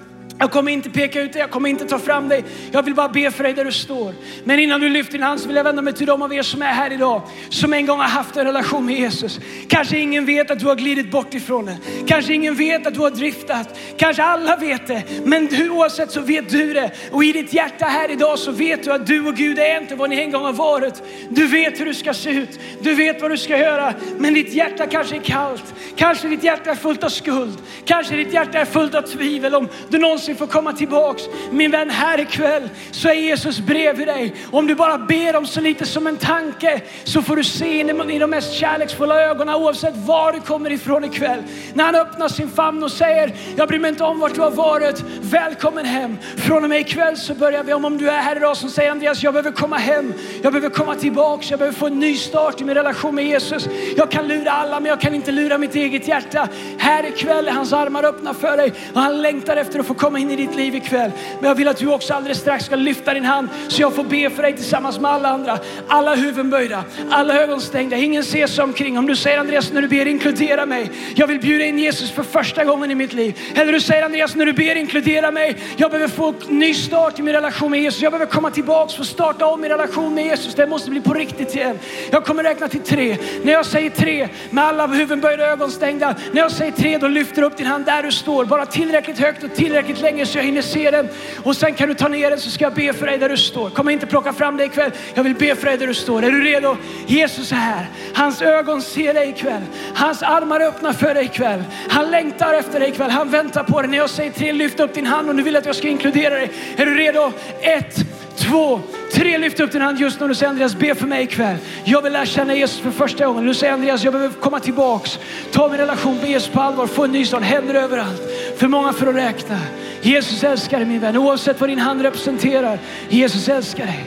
Jag 0.42 0.50
kommer 0.50 0.72
inte 0.72 0.90
peka 0.90 1.20
ut 1.20 1.32
dig, 1.32 1.40
jag 1.40 1.50
kommer 1.50 1.68
inte 1.68 1.84
ta 1.84 1.98
fram 1.98 2.28
dig. 2.28 2.44
Jag 2.72 2.82
vill 2.82 2.94
bara 2.94 3.08
be 3.08 3.30
för 3.30 3.44
dig 3.44 3.54
där 3.54 3.64
du 3.64 3.72
står. 3.72 4.14
Men 4.44 4.58
innan 4.58 4.80
du 4.80 4.88
lyfter 4.88 5.12
din 5.12 5.22
hand 5.22 5.40
så 5.40 5.46
vill 5.46 5.56
jag 5.56 5.64
vända 5.64 5.82
mig 5.82 5.92
till 5.92 6.06
de 6.06 6.22
av 6.22 6.34
er 6.34 6.42
som 6.42 6.62
är 6.62 6.66
här 6.66 6.92
idag. 6.92 7.22
Som 7.50 7.72
en 7.72 7.86
gång 7.86 7.98
har 7.98 8.08
haft 8.08 8.36
en 8.36 8.44
relation 8.44 8.86
med 8.86 8.98
Jesus. 8.98 9.40
Kanske 9.68 9.98
ingen 9.98 10.26
vet 10.26 10.50
att 10.50 10.58
du 10.58 10.66
har 10.66 10.74
glidit 10.74 11.10
bort 11.10 11.34
ifrån 11.34 11.66
den. 11.66 11.76
Kanske 12.06 12.34
ingen 12.34 12.54
vet 12.54 12.86
att 12.86 12.94
du 12.94 13.00
har 13.00 13.10
driftat. 13.10 13.78
Kanske 13.96 14.22
alla 14.22 14.56
vet 14.56 14.86
det. 14.86 15.02
Men 15.24 15.46
du, 15.46 15.70
oavsett 15.70 16.10
så 16.10 16.20
vet 16.20 16.50
du 16.50 16.72
det. 16.72 16.90
Och 17.10 17.24
i 17.24 17.32
ditt 17.32 17.52
hjärta 17.52 17.84
här 17.84 18.10
idag 18.10 18.38
så 18.38 18.50
vet 18.50 18.84
du 18.84 18.92
att 18.92 19.06
du 19.06 19.26
och 19.28 19.34
Gud 19.34 19.58
är 19.58 19.80
inte 19.80 19.94
vad 19.94 20.10
ni 20.10 20.16
en 20.16 20.30
gång 20.30 20.44
har 20.44 20.52
varit. 20.52 21.02
Du 21.28 21.46
vet 21.46 21.80
hur 21.80 21.86
du 21.86 21.94
ska 21.94 22.14
se 22.14 22.30
ut. 22.30 22.60
Du 22.80 22.94
vet 22.94 23.22
vad 23.22 23.30
du 23.30 23.36
ska 23.36 23.58
göra. 23.58 23.94
Men 24.18 24.34
ditt 24.34 24.52
hjärta 24.52 24.86
kanske 24.86 25.16
är 25.16 25.22
kallt. 25.22 25.74
Kanske 25.96 26.28
ditt 26.28 26.44
hjärta 26.44 26.70
är 26.70 26.74
fullt 26.74 27.04
av 27.04 27.08
skuld. 27.08 27.58
Kanske 27.84 28.16
ditt 28.16 28.32
hjärta 28.32 28.58
är 28.58 28.64
fullt 28.64 28.94
av 28.94 29.02
tvivel 29.02 29.54
om 29.54 29.68
du 29.88 29.98
någonsin 29.98 30.31
någonsin 30.32 30.36
får 30.36 30.46
komma 30.46 30.72
tillbaks. 30.72 31.22
Min 31.50 31.70
vän, 31.70 31.90
här 31.90 32.20
ikväll 32.20 32.68
så 32.90 33.08
är 33.08 33.14
Jesus 33.14 33.58
bredvid 33.60 34.06
dig. 34.06 34.34
Om 34.52 34.66
du 34.66 34.74
bara 34.74 34.98
ber 34.98 35.36
om 35.36 35.46
så 35.46 35.60
lite 35.60 35.86
som 35.86 36.06
en 36.06 36.16
tanke 36.16 36.82
så 37.04 37.22
får 37.22 37.36
du 37.36 37.44
se 37.44 37.80
in 37.80 38.10
i 38.10 38.18
de 38.18 38.30
mest 38.30 38.52
kärleksfulla 38.52 39.22
ögonen 39.22 39.54
oavsett 39.54 39.96
var 39.96 40.32
du 40.32 40.40
kommer 40.40 40.72
ifrån 40.72 41.04
ikväll. 41.04 41.42
När 41.74 41.84
han 41.84 41.94
öppnar 41.94 42.28
sin 42.28 42.50
famn 42.50 42.82
och 42.82 42.92
säger, 42.92 43.34
jag 43.56 43.68
bryr 43.68 43.78
mig 43.78 43.88
inte 43.88 44.04
om 44.04 44.20
vart 44.20 44.34
du 44.34 44.40
har 44.40 44.50
varit, 44.50 45.04
välkommen 45.20 45.84
hem. 45.84 46.18
Från 46.36 46.64
och 46.64 46.70
med 46.70 46.80
ikväll 46.80 47.16
så 47.16 47.34
börjar 47.34 47.64
vi 47.64 47.72
om, 47.72 47.84
om 47.84 47.98
du 47.98 48.08
är 48.08 48.22
här 48.22 48.36
idag 48.36 48.56
som 48.56 48.70
säger 48.70 48.90
Andreas, 48.90 49.22
jag 49.22 49.34
behöver 49.34 49.52
komma 49.52 49.76
hem. 49.76 50.12
Jag 50.42 50.52
behöver 50.52 50.70
komma 50.70 50.94
tillbaks, 50.94 51.50
jag 51.50 51.58
behöver 51.58 51.78
få 51.78 51.86
en 51.86 52.00
ny 52.00 52.14
start 52.14 52.60
i 52.60 52.64
min 52.64 52.74
relation 52.74 53.14
med 53.14 53.24
Jesus. 53.24 53.68
Jag 53.96 54.10
kan 54.10 54.28
lura 54.28 54.50
alla 54.50 54.80
men 54.80 54.88
jag 54.88 55.00
kan 55.00 55.14
inte 55.14 55.32
lura 55.32 55.58
mitt 55.58 55.74
eget 55.74 56.08
hjärta. 56.08 56.48
Här 56.78 57.06
ikväll 57.06 57.48
är 57.48 57.52
hans 57.52 57.72
armar 57.72 58.04
öppna 58.04 58.34
för 58.34 58.56
dig 58.56 58.72
och 58.94 59.00
han 59.00 59.22
längtar 59.22 59.56
efter 59.56 59.80
att 59.80 59.86
få 59.86 59.94
komma 59.94 60.11
komma 60.12 60.20
in 60.20 60.30
i 60.30 60.36
ditt 60.36 60.56
liv 60.56 60.74
ikväll. 60.74 61.10
Men 61.40 61.48
jag 61.48 61.54
vill 61.54 61.68
att 61.68 61.76
du 61.76 61.86
också 61.86 62.14
alldeles 62.14 62.38
strax 62.38 62.64
ska 62.64 62.76
lyfta 62.76 63.14
din 63.14 63.24
hand 63.24 63.48
så 63.68 63.82
jag 63.82 63.94
får 63.94 64.04
be 64.04 64.30
för 64.30 64.42
dig 64.42 64.56
tillsammans 64.56 65.00
med 65.00 65.10
alla 65.10 65.28
andra. 65.28 65.58
Alla 65.88 66.14
huvuden 66.14 66.50
böjda, 66.50 66.84
alla 67.10 67.42
ögon 67.42 67.60
stängda, 67.60 67.96
ingen 67.96 68.24
ser 68.24 68.46
sig 68.46 68.64
omkring. 68.64 68.98
Om 68.98 69.06
du 69.06 69.16
säger 69.16 69.38
Andreas 69.38 69.72
när 69.72 69.82
du 69.82 69.88
ber 69.88 70.06
inkludera 70.06 70.66
mig. 70.66 70.90
Jag 71.14 71.26
vill 71.26 71.40
bjuda 71.40 71.64
in 71.64 71.78
Jesus 71.78 72.10
för 72.10 72.22
första 72.22 72.64
gången 72.64 72.90
i 72.90 72.94
mitt 72.94 73.12
liv. 73.12 73.38
Eller 73.54 73.72
du 73.72 73.80
säger 73.80 74.02
Andreas 74.02 74.34
när 74.34 74.46
du 74.46 74.52
ber 74.52 74.76
inkludera 74.76 75.30
mig. 75.30 75.56
Jag 75.76 75.90
behöver 75.90 76.08
få 76.08 76.34
en 76.48 76.58
ny 76.58 76.74
start 76.74 77.18
i 77.18 77.22
min 77.22 77.34
relation 77.34 77.70
med 77.70 77.80
Jesus. 77.80 78.02
Jag 78.02 78.12
behöver 78.12 78.32
komma 78.32 78.50
tillbaks 78.50 78.98
och 78.98 79.06
starta 79.06 79.46
om 79.46 79.60
min 79.60 79.70
relation 79.70 80.14
med 80.14 80.24
Jesus. 80.24 80.54
Det 80.54 80.66
måste 80.66 80.90
bli 80.90 81.00
på 81.00 81.14
riktigt 81.14 81.56
igen. 81.56 81.78
Jag 82.10 82.24
kommer 82.24 82.42
räkna 82.42 82.68
till 82.68 82.80
tre. 82.80 83.16
När 83.42 83.52
jag 83.52 83.66
säger 83.66 83.90
tre 83.90 84.28
med 84.50 84.64
alla 84.64 84.86
huvuden 84.86 85.20
böjda, 85.20 85.46
ögon 85.46 85.70
stängda. 85.70 86.14
När 86.32 86.40
jag 86.40 86.50
säger 86.50 86.72
tre 86.72 86.98
då 86.98 87.08
lyfter 87.08 87.40
du 87.40 87.46
upp 87.46 87.56
din 87.56 87.66
hand 87.66 87.84
där 87.84 88.02
du 88.02 88.12
står. 88.12 88.44
Bara 88.44 88.66
tillräckligt 88.66 89.18
högt 89.18 89.42
och 89.44 89.54
tillräckligt 89.54 90.01
länge 90.02 90.12
länge 90.12 90.26
så 90.26 90.38
jag 90.38 90.44
hinner 90.44 90.62
se 90.62 90.90
den. 90.90 91.08
Och 91.42 91.56
sen 91.56 91.74
kan 91.74 91.88
du 91.88 91.94
ta 91.94 92.08
ner 92.08 92.30
den 92.30 92.40
så 92.40 92.50
ska 92.50 92.64
jag 92.64 92.74
be 92.74 92.92
för 92.92 93.06
dig 93.06 93.18
där 93.18 93.28
du 93.28 93.36
står. 93.36 93.70
Kom 93.70 93.88
inte 93.88 94.06
plocka 94.06 94.32
fram 94.32 94.56
dig 94.56 94.66
ikväll. 94.66 94.90
Jag 95.14 95.22
vill 95.22 95.34
be 95.34 95.56
för 95.56 95.66
dig 95.66 95.78
där 95.78 95.86
du 95.86 95.94
står. 95.94 96.24
Är 96.24 96.30
du 96.30 96.40
redo? 96.40 96.76
Jesus 97.06 97.52
är 97.52 97.56
här. 97.56 97.86
Hans 98.14 98.42
ögon 98.42 98.82
ser 98.82 99.14
dig 99.14 99.28
ikväll. 99.28 99.62
Hans 99.94 100.22
armar 100.22 100.60
är 100.60 100.66
öppna 100.66 100.92
för 100.92 101.14
dig 101.14 101.24
ikväll. 101.24 101.64
Han 101.88 102.10
längtar 102.10 102.54
efter 102.54 102.80
dig 102.80 102.88
ikväll. 102.88 103.10
Han 103.10 103.30
väntar 103.30 103.64
på 103.64 103.82
dig. 103.82 103.90
När 103.90 103.98
jag 103.98 104.10
säger 104.10 104.30
tre, 104.30 104.52
lyft 104.52 104.80
upp 104.80 104.94
din 104.94 105.06
hand 105.06 105.30
om 105.30 105.36
du 105.36 105.42
vill 105.42 105.56
att 105.56 105.66
jag 105.66 105.76
ska 105.76 105.88
inkludera 105.88 106.34
dig. 106.34 106.50
Är 106.76 106.86
du 106.86 106.94
redo? 106.94 107.32
Ett, 107.60 107.96
två, 108.36 108.80
tre. 109.12 109.38
Lyft 109.38 109.60
upp 109.60 109.72
din 109.72 109.82
hand 109.82 110.00
just 110.00 110.20
nu 110.20 110.30
och 110.30 110.36
säger 110.36 110.50
Andreas, 110.50 110.74
be 110.74 110.94
för 110.94 111.06
mig 111.06 111.24
ikväll. 111.24 111.56
Jag 111.84 112.02
vill 112.02 112.12
lära 112.12 112.26
känna 112.26 112.54
Jesus 112.54 112.80
för 112.80 112.90
första 112.90 113.26
gången. 113.26 113.46
Nu 113.46 113.54
säger 113.54 113.72
Andreas, 113.72 114.04
jag 114.04 114.12
behöver 114.12 114.34
komma 114.40 114.60
tillbaks. 114.60 115.18
Ta 115.52 115.68
min 115.68 115.78
relation 115.78 116.16
med 116.16 116.30
Jesus 116.30 116.48
på 116.48 116.60
allvar. 116.60 116.86
Få 116.86 117.04
en 117.04 117.12
ny 117.12 117.24
start. 117.24 117.42
Händer 117.42 117.74
överallt. 117.74 118.22
För 118.56 118.68
många 118.68 118.92
för 118.92 119.06
att 119.06 119.14
räkna. 119.14 119.58
Jesus 120.02 120.44
älskar 120.44 120.78
dig 120.78 120.86
min 120.86 121.00
vän, 121.00 121.16
oavsett 121.16 121.60
vad 121.60 121.70
din 121.70 121.78
hand 121.78 122.02
representerar. 122.02 122.78
Jesus 123.08 123.48
älskar 123.48 123.86
dig. 123.86 124.04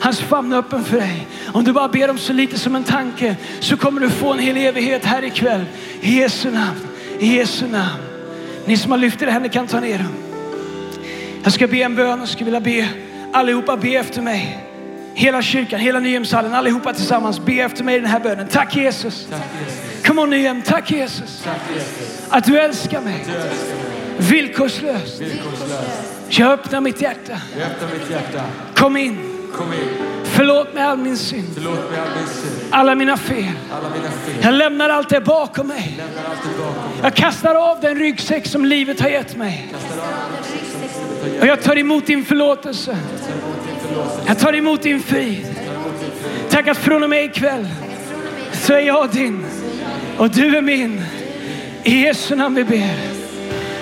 Hans 0.00 0.20
famn 0.20 0.52
är 0.52 0.56
öppen 0.56 0.84
för 0.84 0.96
dig. 0.96 1.26
Om 1.52 1.64
du 1.64 1.72
bara 1.72 1.88
ber 1.88 2.10
om 2.10 2.18
så 2.18 2.32
lite 2.32 2.58
som 2.58 2.76
en 2.76 2.84
tanke 2.84 3.36
så 3.60 3.76
kommer 3.76 4.00
du 4.00 4.10
få 4.10 4.32
en 4.32 4.38
hel 4.38 4.56
evighet 4.56 5.04
här 5.04 5.24
ikväll. 5.24 5.64
I 6.00 6.20
Jesu 6.20 6.50
namn, 6.50 6.80
i 7.18 7.36
Jesu 7.36 7.66
namn. 7.66 8.02
Ni 8.66 8.76
som 8.76 8.90
har 8.90 8.98
lyft 8.98 9.22
era 9.22 9.30
händer 9.30 9.48
kan 9.48 9.66
ta 9.66 9.80
ner 9.80 9.98
dem. 9.98 10.14
Jag 11.44 11.52
ska 11.52 11.66
be 11.66 11.76
en 11.76 11.94
bön 11.94 12.20
och 12.22 12.28
skulle 12.28 12.44
vilja 12.44 12.60
be 12.60 12.88
allihopa 13.32 13.76
be 13.76 13.88
efter 13.88 14.22
mig. 14.22 14.58
Hela 15.14 15.42
kyrkan, 15.42 15.80
hela 15.80 16.00
Nyhemshallen, 16.00 16.54
allihopa 16.54 16.92
tillsammans. 16.92 17.40
Be 17.40 17.52
efter 17.52 17.84
mig 17.84 17.96
i 17.96 18.00
den 18.00 18.10
här 18.10 18.20
bönen. 18.20 18.46
Tack 18.48 18.76
Jesus. 18.76 19.26
Tack, 19.30 19.40
Jesus. 19.64 20.04
Come 20.04 20.22
on 20.22 20.30
Nyhem, 20.30 20.62
tack 20.62 20.90
Jesus. 20.90 21.42
Tack, 21.44 21.60
Jesus. 21.74 22.26
Att 22.28 22.44
du 22.44 22.60
älskar 22.60 23.00
mig. 23.00 23.24
Du 23.26 23.32
älskar 23.32 23.88
mig. 23.88 23.95
Villkorslöst. 24.18 25.22
Jag 26.28 26.52
öppnar 26.52 26.80
mitt 26.80 27.00
hjärta. 27.00 27.40
Kom 28.74 28.96
in. 28.96 29.18
Kom 29.52 29.72
in. 29.72 29.88
Förlåt 30.24 30.74
mig 30.74 30.82
all 30.82 30.98
min 30.98 31.16
synd. 31.16 31.48
Förlåt 31.54 31.90
mig 31.90 32.00
all 32.00 32.16
min 32.16 32.26
synd. 32.26 32.68
Alla 32.70 32.94
mina 32.94 33.16
fel. 33.16 33.44
Alla 33.70 33.88
mina 33.90 34.10
fel. 34.10 34.34
Jag 34.42 34.54
lämnar 34.54 34.90
allt 34.90 35.08
det 35.08 35.20
bakom 35.20 35.66
mig. 35.66 36.00
Jag 37.02 37.14
kastar 37.14 37.54
av 37.54 37.80
den 37.80 37.98
ryggsäck 37.98 38.46
som 38.46 38.64
livet 38.64 39.00
har 39.00 39.08
gett 39.08 39.36
mig. 39.36 39.74
Och 41.40 41.46
jag 41.46 41.62
tar 41.62 41.78
emot 41.78 42.06
din 42.06 42.24
förlåtelse. 42.24 42.96
Jag 44.26 44.38
tar 44.38 44.52
emot 44.52 44.82
din 44.82 45.00
frid. 45.00 45.46
Tack 46.50 46.68
att 46.68 46.78
från 46.78 47.02
och 47.02 47.10
med 47.10 47.24
ikväll 47.24 47.68
så 48.52 48.72
är 48.72 48.80
jag 48.80 49.10
din 49.10 49.44
och 50.18 50.30
du 50.30 50.56
är 50.56 50.62
min. 50.62 51.02
I 51.84 52.02
Jesu 52.02 52.36
namn 52.36 52.54
vi 52.54 52.64
ber. 52.64 53.15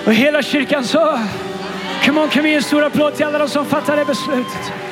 Och 0.05 0.13
hela 0.13 0.41
kyrkan 0.41 0.83
sa, 0.83 1.19
come 2.05 2.21
on, 2.21 2.29
kan 2.29 2.43
vi 2.43 2.49
ge 2.49 2.55
en 2.55 2.63
stor 2.63 2.83
applåd 2.83 3.15
till 3.15 3.25
alla 3.25 3.37
de 3.37 3.49
som 3.49 3.65
fattar 3.65 3.95
det 3.97 4.05
beslutet. 4.05 4.84